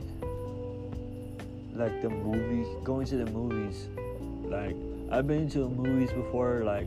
[1.76, 3.88] Like the movie, going to the movies.
[4.44, 4.76] Like
[5.10, 6.86] I've been to the movies before, like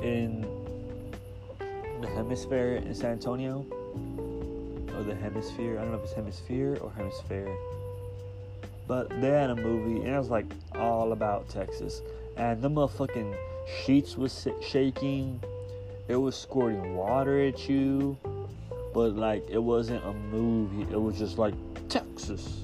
[0.00, 0.47] in
[2.18, 3.64] hemisphere in San Antonio.
[4.96, 5.78] Or the hemisphere.
[5.78, 7.48] I don't know if it's hemisphere or hemisphere.
[8.88, 12.02] But they had a movie and it was like all about Texas.
[12.36, 13.36] And the motherfucking
[13.84, 15.40] sheets was shaking.
[16.08, 18.16] It was squirting water at you.
[18.92, 20.90] But like it wasn't a movie.
[20.92, 21.54] It was just like
[21.88, 22.62] Texas.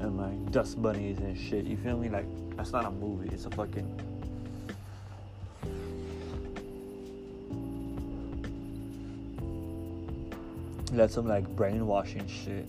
[0.00, 1.64] And like dust bunnies and shit.
[1.64, 2.10] You feel me?
[2.10, 3.30] Like that's not a movie.
[3.32, 4.13] It's a fucking
[10.94, 12.66] That's some like brainwashing shit.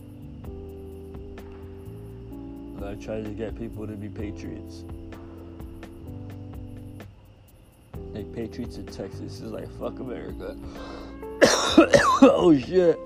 [2.79, 4.83] Like try to get people to be patriots.
[8.13, 10.57] Like patriots in Texas is like fuck America.
[12.23, 12.97] oh shit.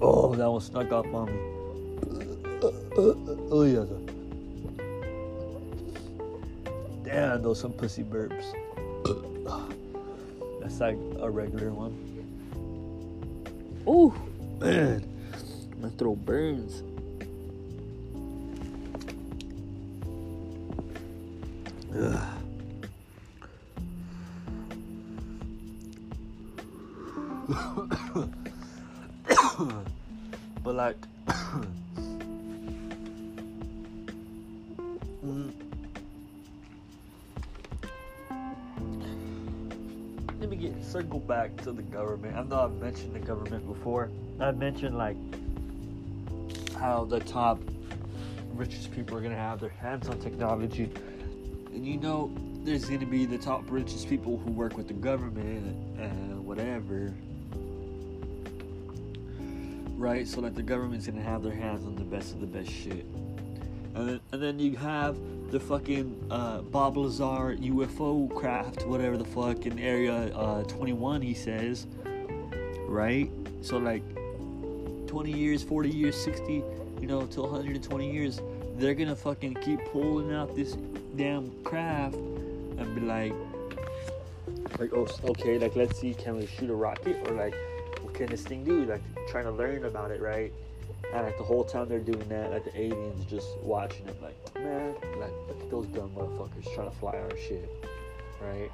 [0.00, 1.38] Oh, that one snuck up on me.
[3.50, 3.84] oh yeah.
[7.04, 8.54] Damn, those some pussy burps.
[10.60, 12.07] That's like a regular one.
[13.90, 14.14] Oh,
[14.60, 15.02] man.
[15.80, 16.82] My throat burns.
[41.48, 42.36] Back to the government.
[42.36, 44.10] I know I've mentioned the government before.
[44.40, 45.16] I mentioned like
[46.76, 47.58] how the top
[48.54, 50.90] richest people are gonna have their hands on technology,
[51.72, 52.30] and you know
[52.64, 57.14] there's gonna be the top richest people who work with the government and whatever.
[59.96, 62.70] Right, so like the government's gonna have their hands on the best of the best
[62.70, 63.04] shit,
[63.94, 65.16] and then, and then you have
[65.50, 71.32] the fucking uh, Bob Lazar UFO craft, whatever the fuck, in Area uh, 21, he
[71.34, 71.86] says,
[72.86, 73.30] right?
[73.62, 74.02] So, like,
[75.06, 76.62] 20 years, 40 years, 60,
[77.00, 78.40] you know, till 120 years,
[78.76, 80.76] they're gonna fucking keep pulling out this
[81.16, 83.32] damn craft and be like,
[84.78, 87.26] like, oh, okay, like, let's see, can we shoot a rocket?
[87.26, 87.54] Or, like,
[88.02, 88.84] what can this thing do?
[88.84, 90.52] Like, trying to learn about it, right?
[91.14, 94.36] And like the whole time they're doing that, like the aliens just watching it, like,
[94.54, 97.68] man, like look at those dumb motherfuckers trying to fly our shit,
[98.42, 98.70] right?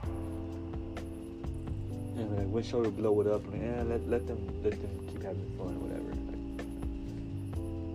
[2.16, 5.08] And like, wish I would blow it up, and yeah, let let them let them
[5.12, 6.10] keep having fun, or whatever.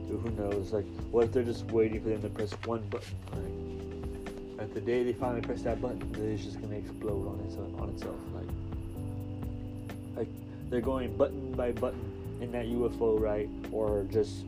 [0.07, 0.72] Like, who knows?
[0.72, 3.16] Like, what if they're just waiting for them to press one button,
[4.57, 7.57] Like, At the day they finally press that button, it's just gonna explode on its
[7.57, 8.47] on itself, like,
[10.16, 10.30] like
[10.70, 13.50] they're going button by button in that UFO, right?
[13.72, 14.46] Or just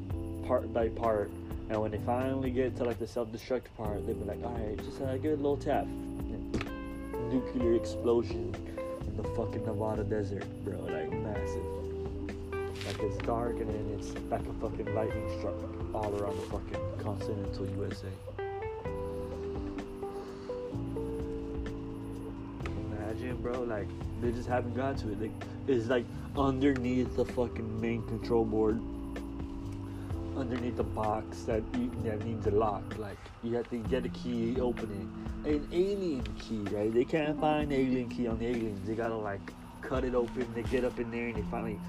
[0.47, 1.31] part by part.
[1.69, 4.77] And when they finally get to like the self-destruct part, they'll be like, all right,
[4.83, 5.85] just uh, give it a little tap.
[7.31, 8.53] Nuclear explosion
[9.07, 10.77] in the fucking Nevada desert, bro.
[10.79, 11.63] Like massive.
[12.85, 15.55] Like it's dark and then it's like a fucking lightning struck
[15.93, 18.07] all around the fucking continental USA.
[23.51, 23.63] Bro.
[23.63, 23.87] Like
[24.21, 25.21] they just haven't got to it.
[25.21, 25.31] Like
[25.67, 26.05] it's like
[26.37, 28.79] underneath the fucking main control board
[30.37, 32.97] underneath the box that you, that needs a lock.
[32.97, 34.89] Like you have to get a key, open
[35.45, 35.49] it.
[35.49, 36.93] An alien key, right?
[36.93, 38.87] They can't find alien key on the aliens.
[38.87, 39.41] They gotta like
[39.81, 40.47] cut it open.
[40.53, 41.79] They get up in there and they finally,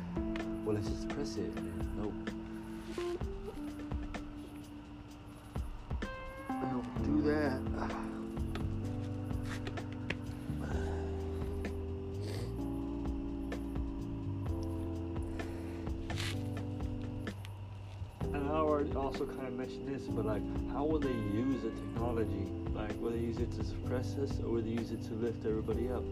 [0.65, 1.53] well, let's just press it.
[1.97, 2.13] Nope.
[6.49, 8.12] I Don't do that.
[18.97, 22.47] Also kind of mentioned this, but like, how will they use the technology?
[22.74, 25.47] Like, will they use it to suppress us, or will they use it to lift
[25.47, 26.05] everybody up?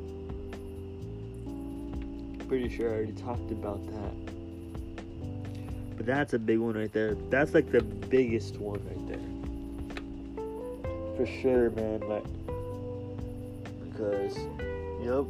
[2.48, 4.12] Pretty sure I already talked about that.
[5.96, 7.14] But that's a big one right there.
[7.28, 9.18] That's like the biggest one right there.
[11.16, 12.00] For sure, man.
[12.00, 12.24] Like,
[13.90, 14.36] because,
[15.02, 15.26] yep,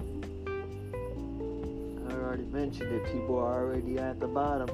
[2.09, 3.05] I already mentioned it.
[3.12, 4.70] People are already at the bottom.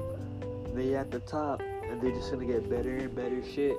[0.73, 1.61] They at the top
[1.97, 3.75] and they're just gonna get better and better shit.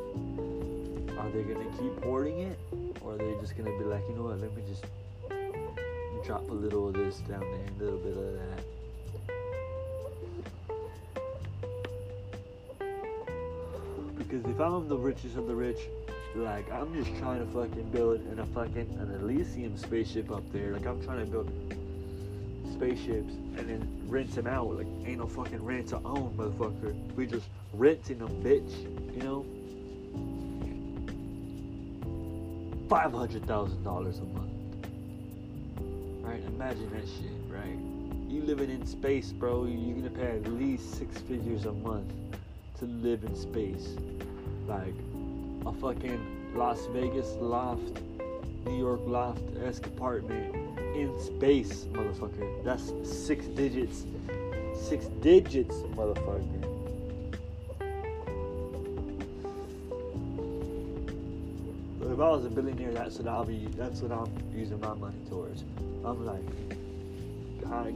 [1.19, 2.59] Are they gonna keep hoarding it,
[3.01, 4.41] or are they just gonna be like, you know what?
[4.41, 4.85] Let me just
[6.25, 8.65] drop a little of this down there, a little bit of that.
[14.19, 15.79] Because if I'm the richest of the rich,
[16.35, 20.73] like I'm just trying to fucking build in a fucking an Elysium spaceship up there.
[20.73, 21.51] Like I'm trying to build
[22.73, 24.77] spaceships and then rent them out.
[24.77, 26.95] Like ain't no fucking rent to own, motherfucker.
[27.15, 28.71] We just renting them, bitch.
[29.15, 29.47] You know,
[32.89, 34.53] five hundred thousand dollars a month.
[36.23, 36.43] Right?
[36.47, 37.33] Imagine that shit.
[37.49, 37.79] Right?
[38.29, 39.65] You living in space, bro.
[39.65, 42.13] You're gonna pay at least six figures a month
[42.79, 43.97] to live in space.
[44.67, 44.95] Like
[45.67, 48.01] a fucking Las Vegas loft,
[48.67, 50.55] New York loft esque apartment
[50.95, 52.65] in space, motherfucker.
[52.65, 54.05] That's six digits.
[54.75, 56.68] Six digits, motherfucker.
[62.19, 63.69] If I was a billionaire, that's what I'll be.
[63.77, 65.63] That's what I'm using my money towards.
[66.05, 66.43] I'm like,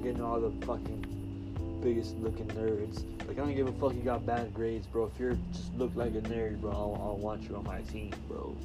[0.01, 3.03] getting all the fucking biggest looking nerds.
[3.27, 3.95] Like I don't give a fuck.
[3.95, 5.11] You got bad grades, bro.
[5.13, 8.13] If you're just look like a nerd, bro, I'll, I'll want you on my team,
[8.29, 8.57] bro.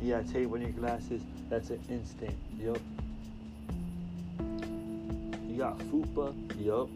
[0.00, 1.22] You got tape on your glasses.
[1.48, 2.36] That's an instant.
[2.60, 2.78] Yup
[5.48, 6.88] You got Fupa, yup.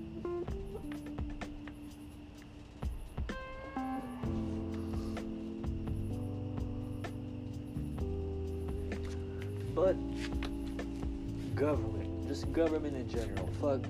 [11.55, 13.49] Government, just government in general.
[13.61, 13.81] Fuck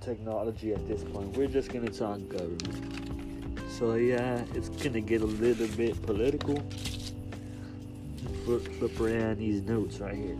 [0.00, 1.36] technology at this point.
[1.36, 3.60] We're just gonna talk government.
[3.70, 6.62] So yeah, it's gonna get a little bit political.
[8.44, 10.36] Flip, flip around these notes right here.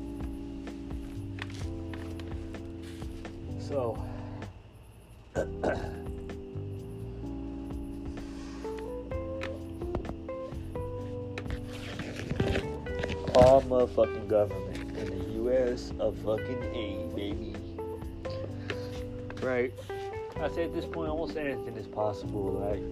[3.60, 3.96] So,
[13.36, 14.71] all motherfucking government
[15.52, 15.92] in the U.S.
[15.98, 17.54] of fucking A, baby.
[19.42, 19.72] right?
[20.40, 22.52] I say at this point, almost anything is possible.
[22.52, 22.82] Like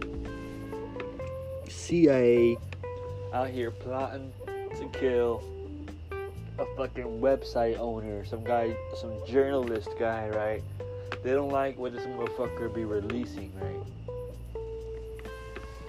[1.69, 2.57] CIA
[3.33, 5.43] out here plotting to kill
[6.59, 10.63] a fucking website owner, some guy, some journalist guy, right?
[11.23, 14.57] They don't like what this motherfucker be releasing, right?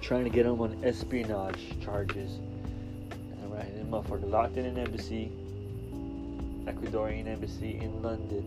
[0.02, 2.36] Trying to get him on espionage charges.
[2.36, 5.32] And right, and motherfucker locked in an embassy,
[6.66, 8.46] Ecuadorian embassy in London,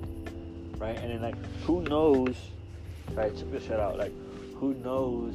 [0.78, 0.96] right?
[0.96, 2.36] And then like, who knows?
[3.12, 3.98] Right, check this shit out.
[3.98, 4.12] Like,
[4.56, 5.34] who knows?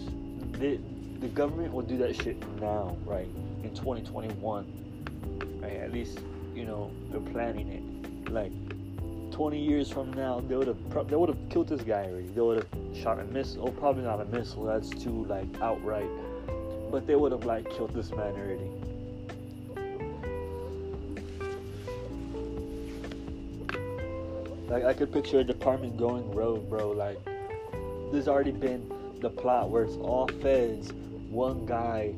[0.54, 0.80] The,
[1.20, 3.28] the government will do that shit now, right?
[3.64, 5.74] In 2021, right?
[5.74, 6.20] At least
[6.56, 8.32] you know they're planning it.
[8.32, 8.52] Like
[9.32, 12.28] 20 years from now, they would have they would have killed this guy already.
[12.28, 13.68] They would have shot a missile.
[13.68, 14.66] Oh, probably not a missile.
[14.66, 16.10] That's too like outright.
[16.92, 18.70] But they would have like killed this man already.
[24.70, 26.92] Like I could picture a department going rogue, bro.
[26.92, 27.18] Like
[28.12, 28.88] there's already been
[29.20, 30.94] the plot where it's all feds,
[31.30, 32.14] one guy,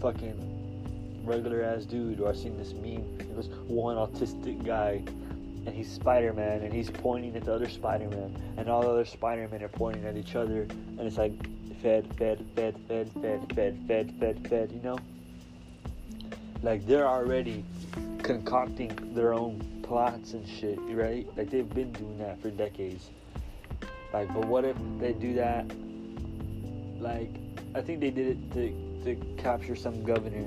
[0.00, 2.20] fucking regular ass dude.
[2.20, 3.20] Or I seen this meme.
[3.20, 5.02] It was one autistic guy,
[5.64, 8.90] and he's Spider Man, and he's pointing at the other Spider Man, and all the
[8.90, 11.32] other Spider Men are pointing at each other, and it's like
[11.80, 14.72] fed, fed, fed, fed, fed, fed, fed, fed, fed.
[14.72, 14.98] You know,
[16.62, 17.64] like they're already
[18.22, 21.26] concocting their own plots and shit, right?
[21.36, 23.10] Like they've been doing that for decades.
[24.12, 25.64] Like, but what if they do that?
[27.00, 27.30] Like,
[27.74, 30.46] I think they did it to to capture some governor.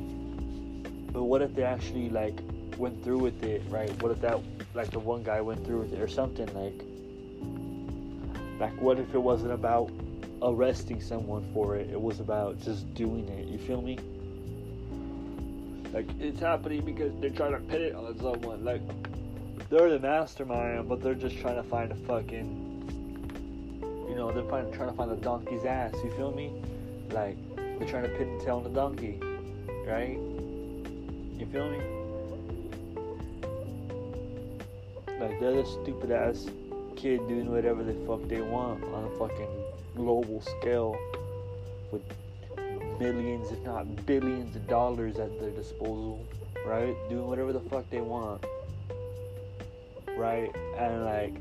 [1.12, 2.38] But what if they actually like
[2.78, 3.92] went through with it, right?
[4.02, 4.40] What if that
[4.74, 6.82] like the one guy went through with it or something like
[8.60, 9.92] like what if it wasn't about
[10.42, 11.90] arresting someone for it?
[11.90, 13.48] It was about just doing it.
[13.48, 13.98] You feel me?
[15.94, 18.64] Like it's happening because they're trying to pin it on someone.
[18.64, 18.82] Like
[19.70, 22.76] they're the mastermind, but they're just trying to find a fucking
[24.16, 26.54] you know, they're trying, trying to find the donkey's ass, you feel me?
[27.12, 29.20] Like they're trying to pin and tail on the donkey,
[29.86, 30.18] right?
[31.38, 31.80] You feel me?
[35.20, 36.48] Like they're the stupid ass
[36.96, 39.50] kid doing whatever the fuck they want on a fucking
[39.98, 40.98] global scale
[41.92, 42.02] with
[42.98, 46.26] millions, if not billions of dollars at their disposal,
[46.66, 46.96] right?
[47.10, 48.46] Doing whatever the fuck they want,
[50.18, 50.54] right?
[50.78, 51.34] And like,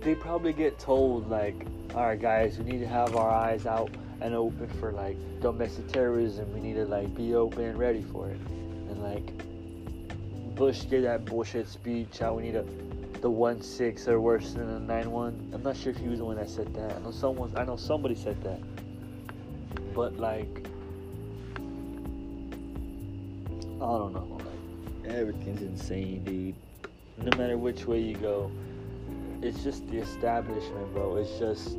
[0.00, 4.34] they probably get told, like, alright, guys, we need to have our eyes out and
[4.34, 6.52] open for like domestic terrorism.
[6.54, 8.36] We need to like be open and ready for it.
[8.36, 9.32] And like,
[10.54, 12.64] Bush did that bullshit speech how we need a
[13.20, 15.50] the one six or worse than a nine one.
[15.54, 16.96] I'm not sure if he was the one that said that.
[16.96, 17.52] I know someone.
[17.56, 18.60] I know somebody said that.
[19.94, 20.66] But like,
[23.76, 24.40] I don't know.
[25.04, 26.54] Like, everything's insane, dude.
[27.18, 28.50] No matter which way you go,
[29.42, 31.16] it's just the establishment, bro.
[31.16, 31.78] It's just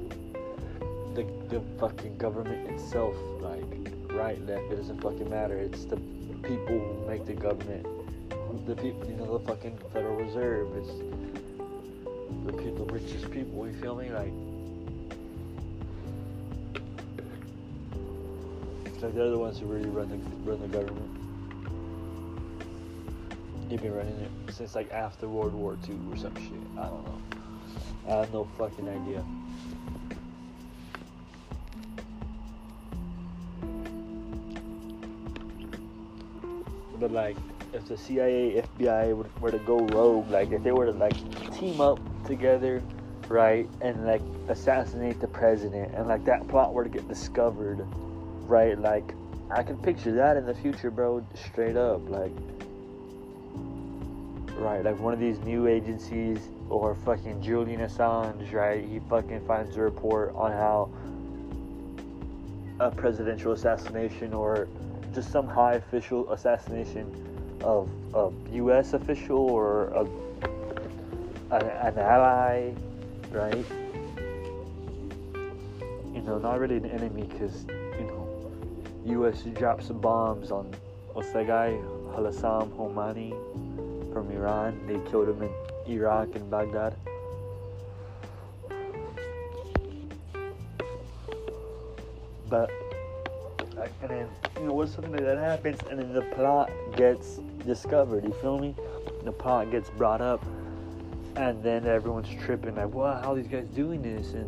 [1.16, 3.16] the the fucking government itself.
[3.40, 3.64] Like,
[4.12, 4.72] right, left.
[4.72, 5.58] It doesn't fucking matter.
[5.58, 5.98] It's the
[6.42, 7.86] people who make the government
[8.66, 10.68] the people, you know, the fucking Federal Reserve.
[10.78, 10.92] It's
[12.46, 13.68] the people, the richest people.
[13.68, 14.10] You feel me?
[14.10, 14.32] Like,
[19.02, 21.13] like they're the ones who really run the run the government.
[23.74, 26.54] They've been running it since like after World War II or some shit.
[26.78, 27.22] I don't know.
[28.08, 29.26] I have no fucking idea.
[37.00, 37.36] But like
[37.74, 41.16] if the CIA, FBI were to go rogue, like if they were to like
[41.58, 42.80] team up together,
[43.28, 47.84] right, and like assassinate the president, and like that plot were to get discovered,
[48.46, 49.16] right, like
[49.50, 52.32] I can picture that in the future, bro, straight up, like,
[54.64, 56.40] right, like one of these new agencies
[56.70, 60.90] or fucking Julian Assange, right, he fucking finds a report on how
[62.80, 64.68] a presidential assassination or
[65.14, 67.06] just some high official assassination
[67.64, 68.94] of a U.S.
[68.94, 70.02] official or a,
[71.56, 72.72] an, an ally,
[73.32, 73.66] right?
[76.14, 77.66] You know, not really an enemy because,
[78.00, 78.52] you know,
[79.06, 79.44] U.S.
[79.44, 80.74] drops bombs on,
[81.14, 81.78] what's that guy?
[82.16, 83.34] Hassan Soleimani
[84.14, 84.80] from Iran.
[84.88, 85.52] They killed him in
[85.88, 86.96] Iraq and Baghdad.
[92.50, 92.70] But
[94.02, 98.24] and then you know, what's something like that happens, and then the plot gets discovered.
[98.24, 98.76] You feel me?
[99.24, 100.46] The plot gets brought up,
[101.36, 104.48] and then everyone's tripping like, "Wow, how are these guys doing this?" And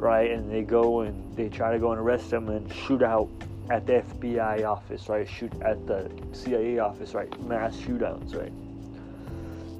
[0.00, 3.28] right, and they go and they try to go and arrest them and shoot out
[3.70, 5.28] at the FBI office, right?
[5.28, 7.30] Shoot at the CIA office, right?
[7.42, 8.52] Mass shootouts, right?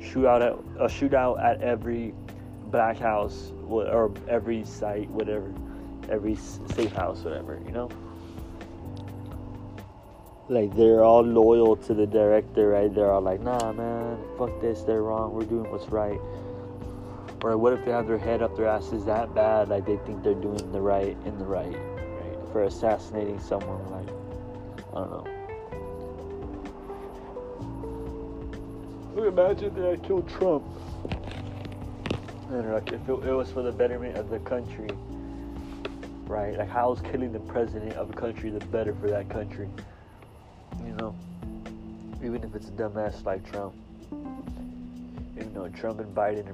[0.09, 2.15] shootout at a shootout at every
[2.71, 5.53] black house or every site, whatever,
[6.11, 7.91] every safe house, whatever, you know.
[10.49, 12.93] Like they're all loyal to the director, right?
[12.95, 14.81] They're all like, "Nah, man, fuck this.
[14.83, 15.35] They're wrong.
[15.35, 16.19] We're doing what's right."
[17.43, 20.25] Or what if they have their head up their asses that bad, like they think
[20.25, 21.98] they're doing the right in the right, right?
[22.59, 24.09] For assassinating someone, like
[24.93, 25.11] I don't
[29.15, 29.29] know.
[29.29, 30.65] Imagine that I killed Trump.
[32.51, 34.89] And like if it, it was for the betterment of the country,
[36.27, 36.59] right?
[36.59, 39.69] Like how is killing the president of a country the better for that country?
[40.85, 41.15] You know,
[42.25, 43.77] even if it's a dumbass like Trump.
[45.37, 46.49] Even though Trump and Biden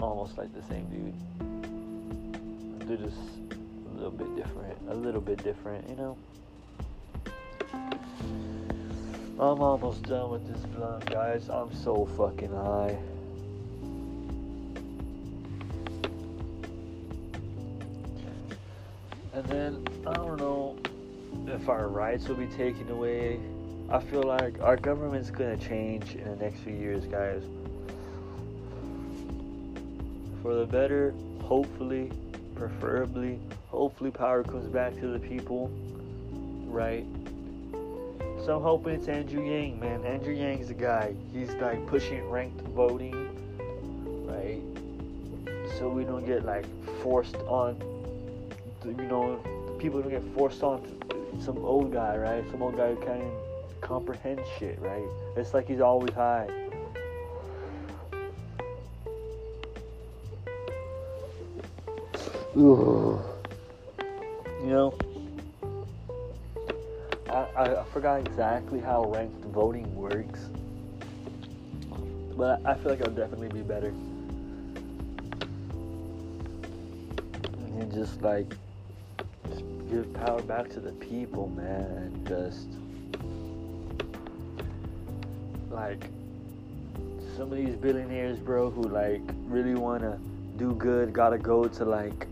[0.00, 1.14] are almost like the same dude,
[2.88, 3.20] they're just
[3.96, 4.78] little bit different.
[4.90, 6.16] A little bit different, you know.
[9.38, 11.48] I'm almost done with this blunt, guys.
[11.48, 12.96] I'm so fucking high.
[19.34, 20.78] And then, I don't know
[21.46, 23.38] if our rights will be taken away.
[23.90, 27.42] I feel like our government's gonna change in the next few years, guys.
[30.42, 32.10] For the better, hopefully,
[32.56, 33.38] preferably.
[33.68, 35.70] Hopefully, power comes back to the people,
[36.66, 37.04] right?
[38.44, 40.04] So I'm hoping it's Andrew Yang, man.
[40.04, 41.14] Andrew Yang's the guy.
[41.32, 43.14] He's like pushing ranked voting,
[44.26, 44.62] right?
[45.78, 46.64] So we don't get like
[47.02, 47.76] forced on,
[48.84, 49.40] you know,
[49.78, 50.80] people don't get forced on
[51.40, 52.44] some old guy, right?
[52.50, 53.24] Some old guy who can't
[53.80, 55.04] comprehend shit, right?
[55.36, 56.48] It's like he's always high.
[62.56, 63.20] You
[64.64, 64.98] know?
[67.28, 70.48] I, I forgot exactly how ranked voting works,
[72.34, 73.88] but I feel like it'll definitely be better.
[77.78, 78.48] And just like
[79.50, 82.24] just give power back to the people, man.
[82.26, 82.68] Just
[85.70, 86.08] like
[87.36, 90.18] some of these billionaires, bro, who like really wanna
[90.56, 92.26] do good, gotta go to like,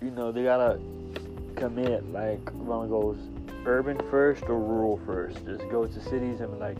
[0.00, 0.78] you know, they gotta
[1.56, 3.18] commit like one goes
[3.66, 5.44] urban first or rural first.
[5.44, 6.76] Just go to cities and be like,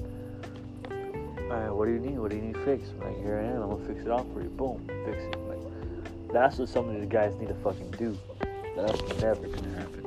[1.50, 2.18] all right, what do you need?
[2.18, 2.92] What do you need fixed?
[2.98, 3.62] Like, here I am.
[3.62, 4.50] I'm gonna fix it all for you.
[4.50, 5.38] Boom, fix it.
[5.48, 8.16] Like, that's what some of these guys need to fucking do.
[8.76, 10.04] That's never gonna happen.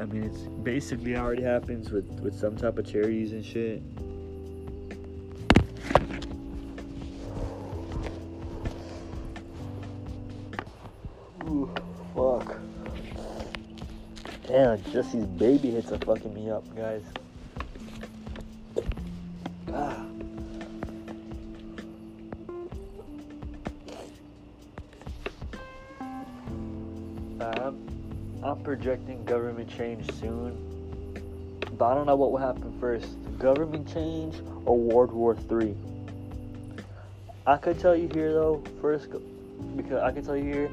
[0.00, 3.82] I mean, it's basically already happens with with some type of charities and shit.
[14.84, 17.02] Damn, Jesse's baby hits are fucking me up, guys.
[19.72, 20.04] Ah.
[27.40, 27.78] Um,
[28.42, 30.56] I'm projecting government change soon,
[31.78, 33.06] but I don't know what will happen first:
[33.38, 35.74] government change or World War III.
[37.46, 39.08] I could tell you here though, first,
[39.76, 40.70] because I can tell you here,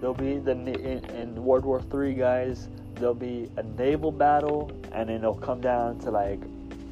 [0.00, 5.08] there'll be the in, in World War III guys there'll be a naval battle, and
[5.08, 6.40] then it'll come down to like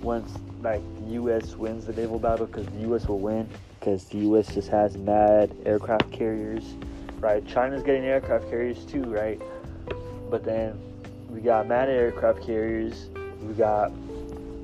[0.03, 0.33] once
[0.63, 1.57] like the U.S.
[1.57, 3.07] wins the naval battle because the U.S.
[3.07, 3.49] will win
[3.79, 4.55] because the U.S.
[4.55, 6.65] just has mad aircraft carriers,
[7.21, 7.47] right?
[7.47, 9.41] China's getting aircraft carriers too, right?
[10.31, 10.79] But then
[11.29, 13.09] we got mad aircraft carriers.
[13.43, 13.93] We got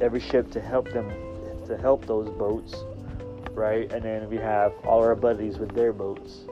[0.00, 1.10] every ship to help them
[1.66, 2.74] to help those boats,
[3.52, 3.92] right?
[3.92, 6.44] And then we have all our buddies with their boats.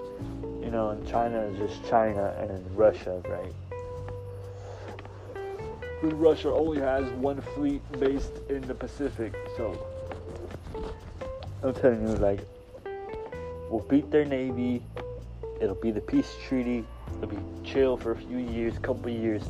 [0.63, 3.53] You know, and China is just China, and Russia, right?
[6.03, 9.77] Russia only has one fleet based in the Pacific, so
[11.63, 12.41] I'm telling you, like,
[13.69, 14.83] we'll beat their navy.
[15.61, 16.85] It'll be the peace treaty.
[17.17, 19.43] It'll be chill for a few years, couple years.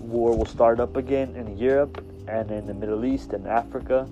[0.00, 4.08] War will start up again in Europe and in the Middle East and Africa,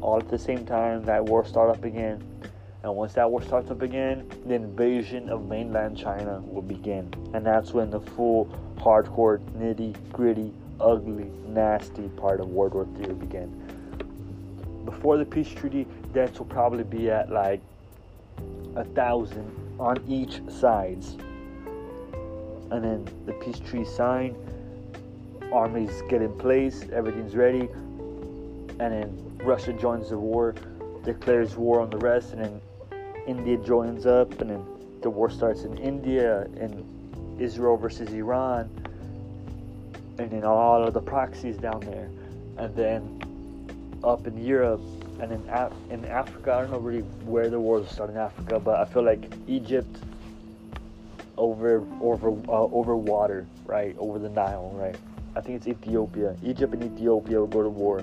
[0.00, 1.04] all at the same time.
[1.04, 2.24] That war start up again,
[2.82, 7.44] and once that war starts up again, the invasion of mainland China will begin, and
[7.44, 8.46] that's when the full,
[8.78, 10.50] hardcore, nitty gritty
[10.84, 13.50] ugly, nasty part of World War III began.
[14.84, 17.60] Before the peace treaty, deaths will probably be at like
[18.76, 21.16] a thousand on each sides.
[22.70, 24.36] And then the peace treaty signed,
[25.52, 27.68] armies get in place, everything's ready,
[28.80, 30.54] and then Russia joins the war,
[31.02, 32.60] declares war on the rest, and then
[33.26, 34.64] India joins up, and then
[35.00, 38.83] the war starts in India and Israel versus Iran
[40.18, 42.10] and then all of the proxies down there,
[42.56, 43.20] and then
[44.04, 44.80] up in Europe,
[45.20, 48.60] and in Af- in Africa, I don't know really where the wars start in Africa,
[48.60, 49.96] but I feel like Egypt
[51.36, 54.96] over over uh, over water, right, over the Nile, right.
[55.36, 56.36] I think it's Ethiopia.
[56.44, 57.98] Egypt and Ethiopia will go to war,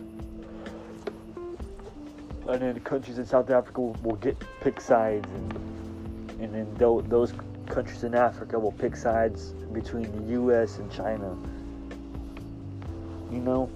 [2.47, 5.53] and then the countries in South Africa will, will get pick sides, and
[6.41, 7.33] and then th- those
[7.67, 10.77] countries in Africa will pick sides between the U.S.
[10.79, 11.37] and China.
[13.31, 13.69] You know,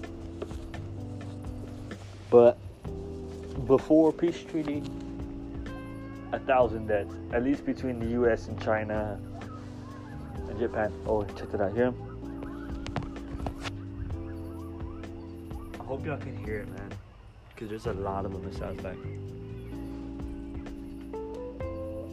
[2.30, 2.58] but
[3.66, 4.82] before peace treaty,
[6.32, 8.48] a thousand deaths, at least between the U.S.
[8.48, 9.18] and China
[10.48, 10.92] and Japan.
[11.06, 11.94] Oh, check it out here.
[15.80, 16.92] I hope y'all can hear it, man,
[17.54, 18.46] because there's a lot of them.
[18.46, 18.98] It sounds like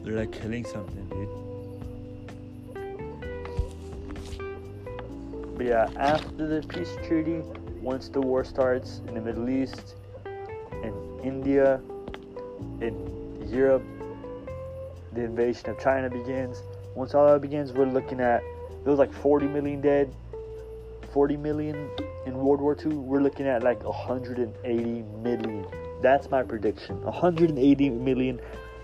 [0.06, 1.53] they're like killing something, dude.
[5.64, 7.42] Yeah, after the peace treaty,
[7.82, 9.96] once the war starts in the Middle East,
[10.84, 10.94] in
[11.24, 11.80] India,
[12.82, 13.82] in Europe,
[15.14, 16.64] the invasion of China begins.
[16.96, 18.44] Once all that begins, we're looking at
[18.84, 20.14] there was like 40 million dead,
[21.14, 21.90] 40 million
[22.26, 22.96] in World War II.
[22.96, 25.66] We're looking at like 180 million.
[26.02, 27.02] That's my prediction.
[27.04, 28.42] 180 million,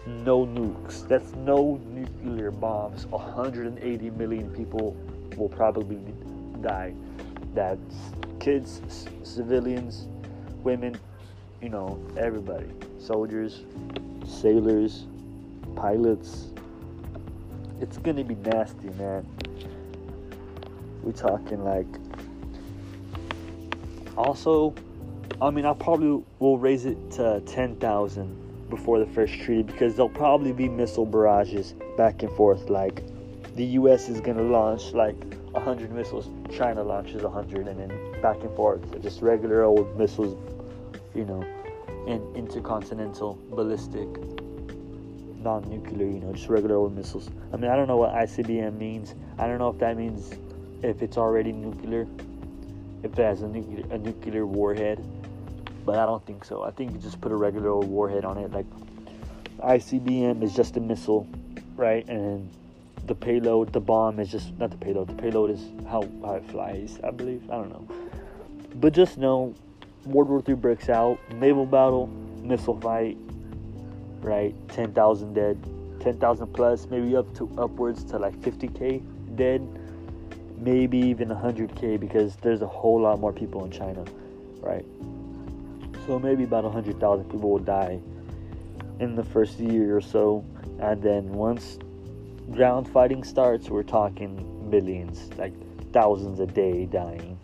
[0.08, 1.06] no nukes.
[1.10, 3.06] That's no nuclear bombs.
[3.08, 4.96] 180 million people
[5.36, 5.98] will probably
[6.62, 6.93] die.
[7.53, 7.95] That's
[8.39, 10.07] kids, c- civilians,
[10.64, 10.99] women,
[11.62, 12.70] you know, everybody.
[12.99, 13.64] Soldiers,
[14.26, 15.07] sailors,
[15.76, 16.47] pilots.
[17.82, 19.26] It's gonna be nasty, man.
[21.01, 21.88] We're talking like.
[24.18, 24.76] Also,
[25.41, 30.10] I mean, I probably will raise it to 10,000 before the first treaty because there'll
[30.10, 32.70] probably be missile barrages back and forth.
[32.70, 33.03] Like,
[33.55, 35.16] the US is gonna launch like
[35.52, 39.02] 100 missiles, China launches 100, and then back and forth.
[39.02, 40.38] Just regular old missiles,
[41.16, 41.43] you know,
[42.08, 44.08] and intercontinental ballistic
[45.41, 47.30] non-nuclear, you know, just regular old missiles.
[47.54, 49.16] I mean, I don't know what ICBM means.
[49.38, 50.34] I don't know if that means
[50.84, 52.08] if it's already nuclear,
[53.04, 55.06] if it has a nuclear a nuclear warhead,
[55.86, 56.64] but I don't think so.
[56.64, 58.52] I think you just put a regular old warhead on it.
[58.52, 58.66] Like
[59.60, 61.28] ICBM is just a missile,
[61.76, 62.08] right?
[62.08, 62.50] And
[63.08, 65.08] the payload, the bomb is just not the payload.
[65.08, 67.50] The payload is how how it flies, I believe.
[67.50, 67.88] I don't know,
[68.76, 69.54] but just know
[70.06, 72.08] World War III breaks out, naval battle,
[72.41, 73.18] missile fight,
[74.22, 74.56] right?
[74.70, 75.58] 10,000 dead,
[76.00, 79.02] 10,000 plus, maybe up to upwards to like 50k
[79.36, 79.62] dead,
[80.58, 84.04] maybe even 100k because there's a whole lot more people in China,
[84.62, 84.86] right?
[86.08, 88.00] So maybe about 100,000 people will die
[89.00, 90.43] in the first year or so,
[90.80, 91.78] and then once
[92.52, 95.54] ground fighting starts, we're talking millions, like
[95.91, 97.39] thousands a day dying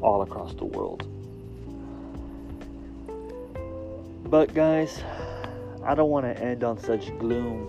[0.00, 1.06] all across the world.
[4.30, 5.02] But guys,
[5.84, 7.68] I don't want to end on such gloom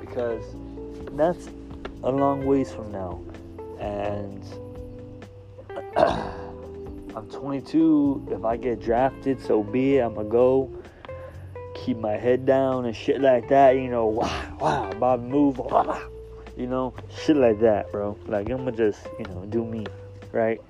[0.00, 0.44] because
[1.12, 1.48] that's
[2.02, 3.22] a long ways from now.
[3.78, 4.44] And
[7.16, 8.28] I'm 22.
[8.32, 10.00] If I get drafted, so be it.
[10.00, 10.81] I'm going to go
[11.74, 13.76] keep my head down and shit like that.
[13.76, 15.60] You know, wow, wow, Bob move.
[16.56, 16.94] You know,
[17.24, 18.16] shit like that, bro.
[18.26, 19.86] Like, I'm to just, you know, do me,
[20.32, 20.60] right?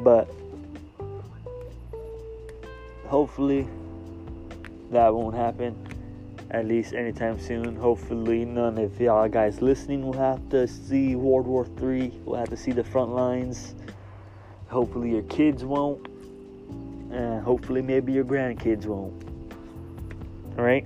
[0.00, 0.30] But
[3.06, 3.66] hopefully
[4.90, 5.74] that won't happen
[6.50, 7.76] at least anytime soon.
[7.76, 12.10] Hopefully, none of y'all guys listening will have to see World War III.
[12.24, 13.74] Will have to see the front lines.
[14.68, 16.06] Hopefully, your kids won't,
[17.10, 19.27] and hopefully, maybe your grandkids won't.
[20.58, 20.84] Right.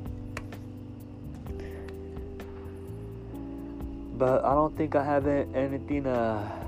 [4.19, 6.67] But I don't think I have anything uh,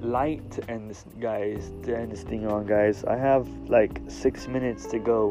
[0.00, 1.70] light to end this, guys.
[1.84, 3.04] To end this thing on, guys.
[3.04, 5.30] I have like six minutes to go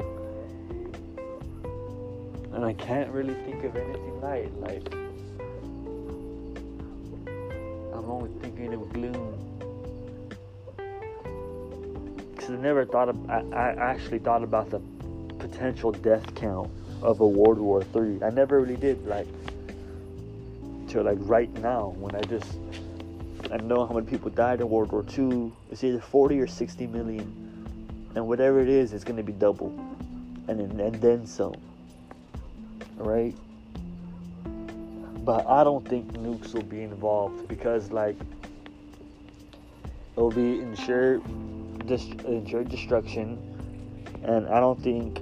[2.54, 4.54] and I can't really think of anything light.
[4.60, 4.94] Like
[7.96, 9.38] I'm only thinking of gloom.
[12.48, 13.30] I never thought of.
[13.30, 14.82] I, I actually thought about the
[15.40, 16.70] potential death count
[17.02, 18.22] of a World War Three.
[18.24, 19.06] I never really did.
[19.06, 19.28] Like
[20.88, 22.58] till like right now when I just
[23.52, 25.54] I know how many people died in World War Two.
[25.72, 27.26] It's either 40 or 60 million,
[28.16, 29.70] and whatever it is, it's gonna be double,
[30.48, 31.56] and then, and then some
[33.02, 33.36] right?
[35.26, 38.16] But I don't think nukes will be involved because, like,
[40.16, 41.22] it'll be ensured,
[41.86, 43.38] dis- ensured destruction,
[44.24, 45.22] and I don't think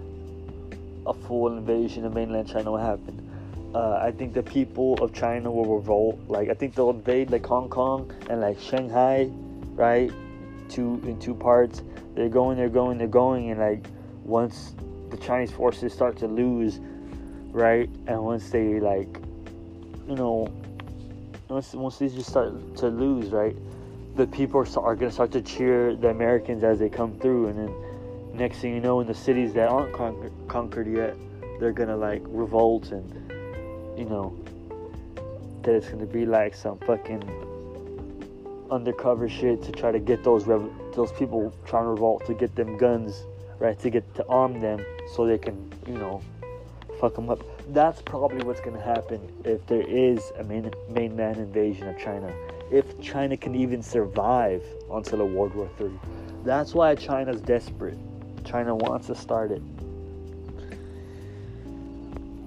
[1.06, 3.26] a full invasion of mainland China will happen.
[3.74, 6.20] Uh, I think the people of China will revolt.
[6.28, 9.30] Like, I think they'll invade like Hong Kong and like Shanghai,
[9.76, 10.12] right?
[10.70, 11.84] Two in two parts.
[12.16, 13.86] They're going, they're going, they're going, and like
[14.24, 14.74] once
[15.10, 16.80] the Chinese forces start to lose,
[17.52, 17.90] right?
[18.08, 19.20] And once they like,
[20.08, 20.52] you know,
[21.48, 23.56] once once they just start to lose, right?
[24.16, 27.60] The people are, are gonna start to cheer the Americans as they come through, and
[27.60, 27.89] then
[28.34, 31.16] next thing you know, in the cities that aren't conquer- conquered yet,
[31.60, 33.32] they're gonna like revolt and
[33.98, 34.34] you know
[35.64, 37.24] that it's gonna be like some fucking
[38.72, 42.56] undercover shit to try to get those rev- those people trying to revolt to get
[42.56, 43.24] them guns,
[43.60, 43.78] right?
[43.80, 46.22] To get to arm them so they can, you know,
[47.00, 47.40] fuck them up.
[47.70, 52.32] That's probably what's gonna happen if there is a main, mainland invasion of China.
[52.72, 55.92] If China can even survive until a World War III.
[56.44, 57.98] That's why China's desperate.
[58.50, 59.62] China wants to start it.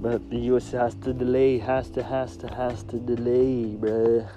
[0.03, 4.29] But the US has to delay, has to, has to, has to delay, bruh.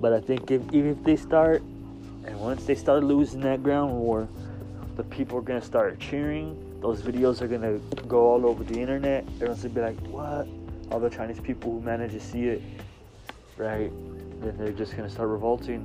[0.00, 1.62] But I think if, even if they start,
[2.26, 4.26] and once they start losing that ground war,
[4.96, 6.58] the people are gonna start cheering.
[6.80, 7.78] Those videos are gonna
[8.08, 9.24] go all over the internet.
[9.36, 10.48] Everyone's gonna be like, "What?"
[10.90, 12.62] All the Chinese people who manage to see it,
[13.56, 13.90] right?
[14.40, 15.82] Then they're just gonna start revolting.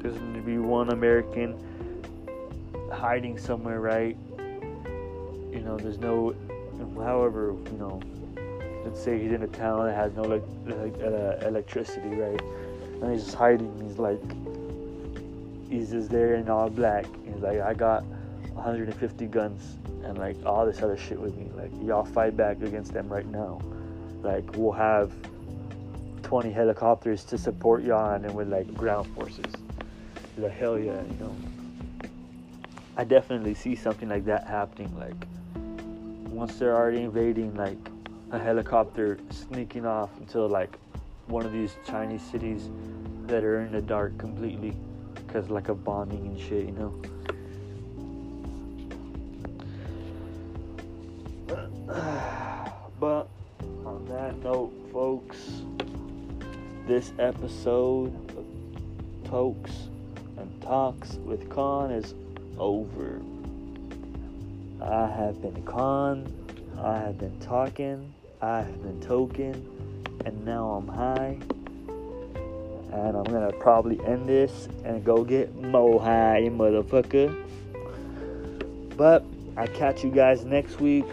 [0.00, 1.56] There's gonna be one American
[2.92, 4.16] hiding somewhere, right?
[4.38, 6.34] You know, there's no,
[6.96, 8.00] however, you know,
[8.84, 10.44] let's say he's in a town that has no like,
[11.02, 12.40] uh, electricity, right?
[13.02, 13.72] And he's just hiding.
[13.86, 14.20] He's like,
[15.68, 17.04] he's just there in all black.
[17.24, 18.04] He's like, I got
[18.54, 21.50] 150 guns and like all this other shit with me.
[21.56, 23.60] Like, y'all fight back against them right now.
[24.22, 25.12] Like, we'll have
[26.22, 29.52] 20 helicopters to support y'all and with like ground forces.
[30.38, 31.36] Like, hell yeah, you know.
[32.98, 34.96] I definitely see something like that happening.
[34.98, 35.26] Like,
[36.30, 37.76] once they're already invading, like
[38.30, 40.76] a helicopter sneaking off until like
[41.26, 42.70] one of these Chinese cities
[43.26, 44.74] that are in the dark completely
[45.14, 47.02] because like a bombing and shit, you know.
[52.98, 53.28] But
[53.84, 55.36] on that note, folks,
[56.86, 58.46] this episode of
[59.28, 59.72] Tokes
[60.38, 62.14] and Talks with Khan is
[62.58, 63.20] over.
[64.82, 66.32] I have been Khan,
[66.78, 69.66] I have been talking, I have been token,
[70.24, 71.38] and now I'm high.
[72.92, 77.34] And I'm gonna probably end this and go get mo high, motherfucker.
[78.96, 79.24] But
[79.56, 81.04] I catch you guys next week